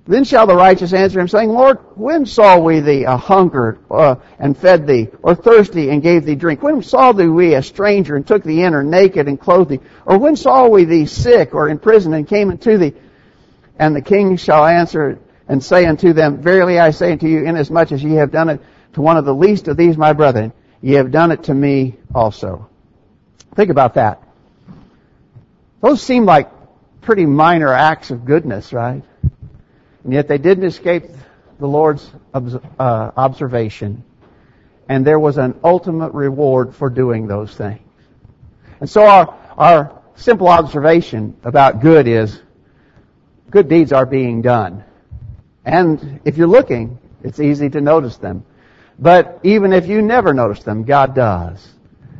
Then 0.06 0.24
shall 0.24 0.46
the 0.46 0.56
righteous 0.56 0.94
answer 0.94 1.20
him, 1.20 1.28
saying, 1.28 1.50
Lord, 1.50 1.80
when 1.96 2.24
saw 2.24 2.58
we 2.58 2.80
thee 2.80 3.04
a 3.04 3.18
hungered 3.18 3.78
uh, 3.90 4.14
and 4.38 4.56
fed 4.56 4.86
thee, 4.86 5.08
or 5.20 5.34
thirsty 5.34 5.90
and 5.90 6.02
gave 6.02 6.24
thee 6.24 6.34
drink? 6.34 6.62
When 6.62 6.82
saw 6.82 7.12
thee 7.12 7.26
we 7.26 7.54
a 7.54 7.62
stranger 7.62 8.16
and 8.16 8.26
took 8.26 8.44
thee 8.44 8.62
in, 8.62 8.72
or 8.72 8.82
naked 8.82 9.28
and 9.28 9.38
clothed 9.38 9.68
thee? 9.68 9.80
Or 10.06 10.16
when 10.16 10.34
saw 10.34 10.66
we 10.66 10.86
thee 10.86 11.04
sick 11.04 11.52
or 11.52 11.68
in 11.68 11.78
prison 11.78 12.14
and 12.14 12.26
came 12.26 12.48
unto 12.48 12.78
thee? 12.78 12.94
And 13.78 13.94
the 13.94 14.00
king 14.00 14.38
shall 14.38 14.64
answer 14.64 15.18
and 15.46 15.62
say 15.62 15.84
unto 15.84 16.14
them, 16.14 16.40
Verily 16.40 16.78
I 16.78 16.90
say 16.92 17.12
unto 17.12 17.26
you, 17.28 17.44
inasmuch 17.44 17.92
as 17.92 18.02
ye 18.02 18.14
have 18.14 18.30
done 18.30 18.48
it 18.48 18.60
to 18.98 19.02
one 19.02 19.16
of 19.16 19.24
the 19.24 19.34
least 19.34 19.68
of 19.68 19.76
these 19.76 19.96
my 19.96 20.12
brethren, 20.12 20.52
ye 20.82 20.94
have 20.94 21.12
done 21.12 21.30
it 21.30 21.44
to 21.44 21.54
me 21.54 21.94
also. 22.12 22.68
Think 23.54 23.70
about 23.70 23.94
that. 23.94 24.20
Those 25.80 26.02
seem 26.02 26.24
like 26.24 26.50
pretty 27.00 27.24
minor 27.24 27.72
acts 27.72 28.10
of 28.10 28.24
goodness, 28.24 28.72
right? 28.72 29.04
And 30.02 30.12
yet 30.12 30.26
they 30.26 30.38
didn't 30.38 30.64
escape 30.64 31.04
the 31.60 31.68
Lord's 31.68 32.10
uh, 32.34 32.40
observation. 33.16 34.02
And 34.88 35.06
there 35.06 35.20
was 35.20 35.38
an 35.38 35.60
ultimate 35.62 36.12
reward 36.12 36.74
for 36.74 36.90
doing 36.90 37.28
those 37.28 37.54
things. 37.54 37.78
And 38.80 38.90
so 38.90 39.02
our, 39.06 39.38
our 39.56 40.02
simple 40.16 40.48
observation 40.48 41.36
about 41.44 41.82
good 41.82 42.08
is 42.08 42.42
good 43.48 43.68
deeds 43.68 43.92
are 43.92 44.06
being 44.06 44.42
done. 44.42 44.82
And 45.64 46.20
if 46.24 46.36
you're 46.36 46.48
looking, 46.48 46.98
it's 47.22 47.38
easy 47.38 47.70
to 47.70 47.80
notice 47.80 48.16
them. 48.16 48.44
But 48.98 49.40
even 49.44 49.72
if 49.72 49.86
you 49.86 50.02
never 50.02 50.34
notice 50.34 50.62
them, 50.62 50.84
God 50.84 51.14
does. 51.14 51.66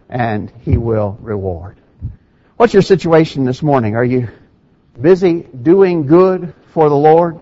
And 0.09 0.53
He 0.63 0.79
will 0.79 1.19
reward. 1.21 1.79
What's 2.57 2.73
your 2.73 2.83
situation 2.83 3.45
this 3.45 3.63
morning? 3.63 3.97
Are 3.97 4.05
you 4.05 4.29
busy 5.01 5.43
doing 5.43 6.07
good 6.07 6.55
for 6.73 6.89
the 6.89 6.97
Lord 6.97 7.41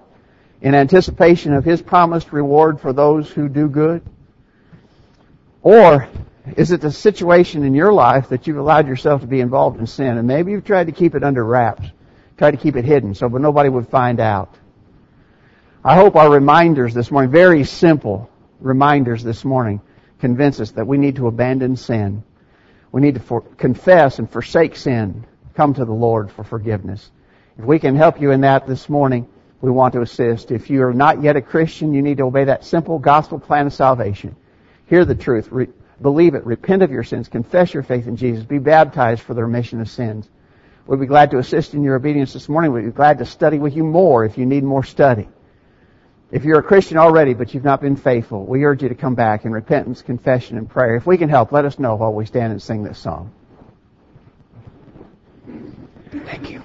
in 0.61 0.75
anticipation 0.75 1.53
of 1.53 1.64
His 1.64 1.83
promised 1.83 2.33
reward 2.33 2.81
for 2.81 2.92
those 2.92 3.31
who 3.31 3.49
do 3.49 3.68
good? 3.68 4.03
Or 5.62 6.09
is 6.57 6.70
it 6.70 6.81
the 6.81 6.92
situation 6.92 7.64
in 7.64 7.75
your 7.75 7.92
life 7.92 8.29
that 8.29 8.46
you've 8.46 8.57
allowed 8.57 8.87
yourself 8.87 9.20
to 9.20 9.27
be 9.27 9.40
involved 9.40 9.81
in 9.81 9.87
sin 9.87 10.16
and 10.16 10.27
maybe 10.27 10.53
you've 10.53 10.64
tried 10.64 10.87
to 10.87 10.92
keep 10.92 11.14
it 11.14 11.25
under 11.25 11.44
wraps, 11.44 11.88
tried 12.38 12.53
to 12.53 12.57
keep 12.57 12.77
it 12.77 12.85
hidden 12.85 13.14
so 13.14 13.27
nobody 13.29 13.68
would 13.68 13.88
find 13.88 14.20
out? 14.20 14.55
I 15.85 15.94
hope 15.94 16.16
our 16.16 16.31
reminders 16.31 16.94
this 16.94 17.11
morning, 17.11 17.31
very 17.31 17.64
simple, 17.64 18.31
reminders 18.61 19.23
this 19.23 19.45
morning 19.45 19.81
convince 20.19 20.61
us 20.61 20.71
that 20.73 20.87
we 20.87 20.99
need 20.99 21.16
to 21.16 21.27
abandon 21.27 21.77
sin. 21.77 22.23
We 22.92 23.01
need 23.01 23.14
to 23.14 23.21
for, 23.21 23.42
confess 23.42 24.19
and 24.19 24.31
forsake 24.31 24.77
sin. 24.77 25.27
Come 25.55 25.75
to 25.75 25.85
the 25.85 25.92
Lord 25.92 26.31
for 26.31 26.45
forgiveness. 26.45 27.11
If 27.59 27.64
we 27.64 27.79
can 27.79 27.97
help 27.97 28.21
you 28.21 28.31
in 28.31 28.42
that 28.42 28.66
this 28.66 28.88
morning, 28.88 29.29
we 29.61 29.71
want 29.71 29.95
to 29.95 30.03
assist. 30.03 30.51
If 30.51 30.69
you 30.71 30.83
are 30.83 30.92
not 30.92 31.23
yet 31.23 31.37
a 31.37 31.42
Christian, 31.42 31.95
you 31.95 32.03
need 32.03 32.19
to 32.19 32.25
obey 32.25 32.45
that 32.45 32.64
simple 32.64 32.99
gospel 32.99 33.38
plan 33.38 33.66
of 33.66 33.73
salvation. 33.73 34.37
Hear 34.87 35.05
the 35.05 35.14
truth. 35.14 35.49
Re- 35.51 35.69
believe 36.01 36.35
it. 36.35 36.45
Repent 36.45 36.83
of 36.83 36.90
your 36.90 37.05
sins. 37.05 37.29
Confess 37.29 37.73
your 37.73 37.83
faith 37.83 38.07
in 38.07 38.16
Jesus. 38.16 38.45
Be 38.45 38.59
baptized 38.59 39.23
for 39.23 39.35
the 39.35 39.42
remission 39.42 39.81
of 39.81 39.88
sins. 39.88 40.29
We'd 40.87 41.01
be 41.01 41.07
glad 41.07 41.33
to 41.33 41.38
assist 41.38 41.75
in 41.75 41.83
your 41.83 41.97
obedience 41.97 42.33
this 42.33 42.49
morning. 42.49 42.73
We'd 42.73 42.85
be 42.85 42.90
glad 42.92 43.19
to 43.19 43.25
study 43.25 43.59
with 43.59 43.75
you 43.75 43.83
more 43.83 44.25
if 44.25 44.38
you 44.38 44.47
need 44.47 44.62
more 44.62 44.85
study. 44.85 45.29
If 46.33 46.45
you're 46.45 46.59
a 46.59 46.62
Christian 46.62 46.99
already, 46.99 47.35
but 47.35 47.55
you've 47.55 47.65
not 47.65 47.81
been 47.81 47.97
faithful, 47.97 48.45
we 48.45 48.65
urge 48.65 48.83
you 48.83 48.89
to 48.89 48.95
come 48.97 49.15
back 49.15 49.45
in 49.45 49.53
repentance, 49.53 50.03
confession, 50.03 50.59
and 50.59 50.69
prayer. 50.69 50.97
If 50.97 51.07
we 51.07 51.17
can 51.17 51.29
help, 51.29 51.53
let 51.53 51.65
us 51.65 51.79
know 51.79 51.95
while 51.95 52.12
we 52.12 52.27
stand 52.27 52.53
and 52.53 52.61
sing 52.61 52.83
this 52.83 52.99
song. 52.99 53.31
Thank 56.11 56.51
you. 56.51 56.62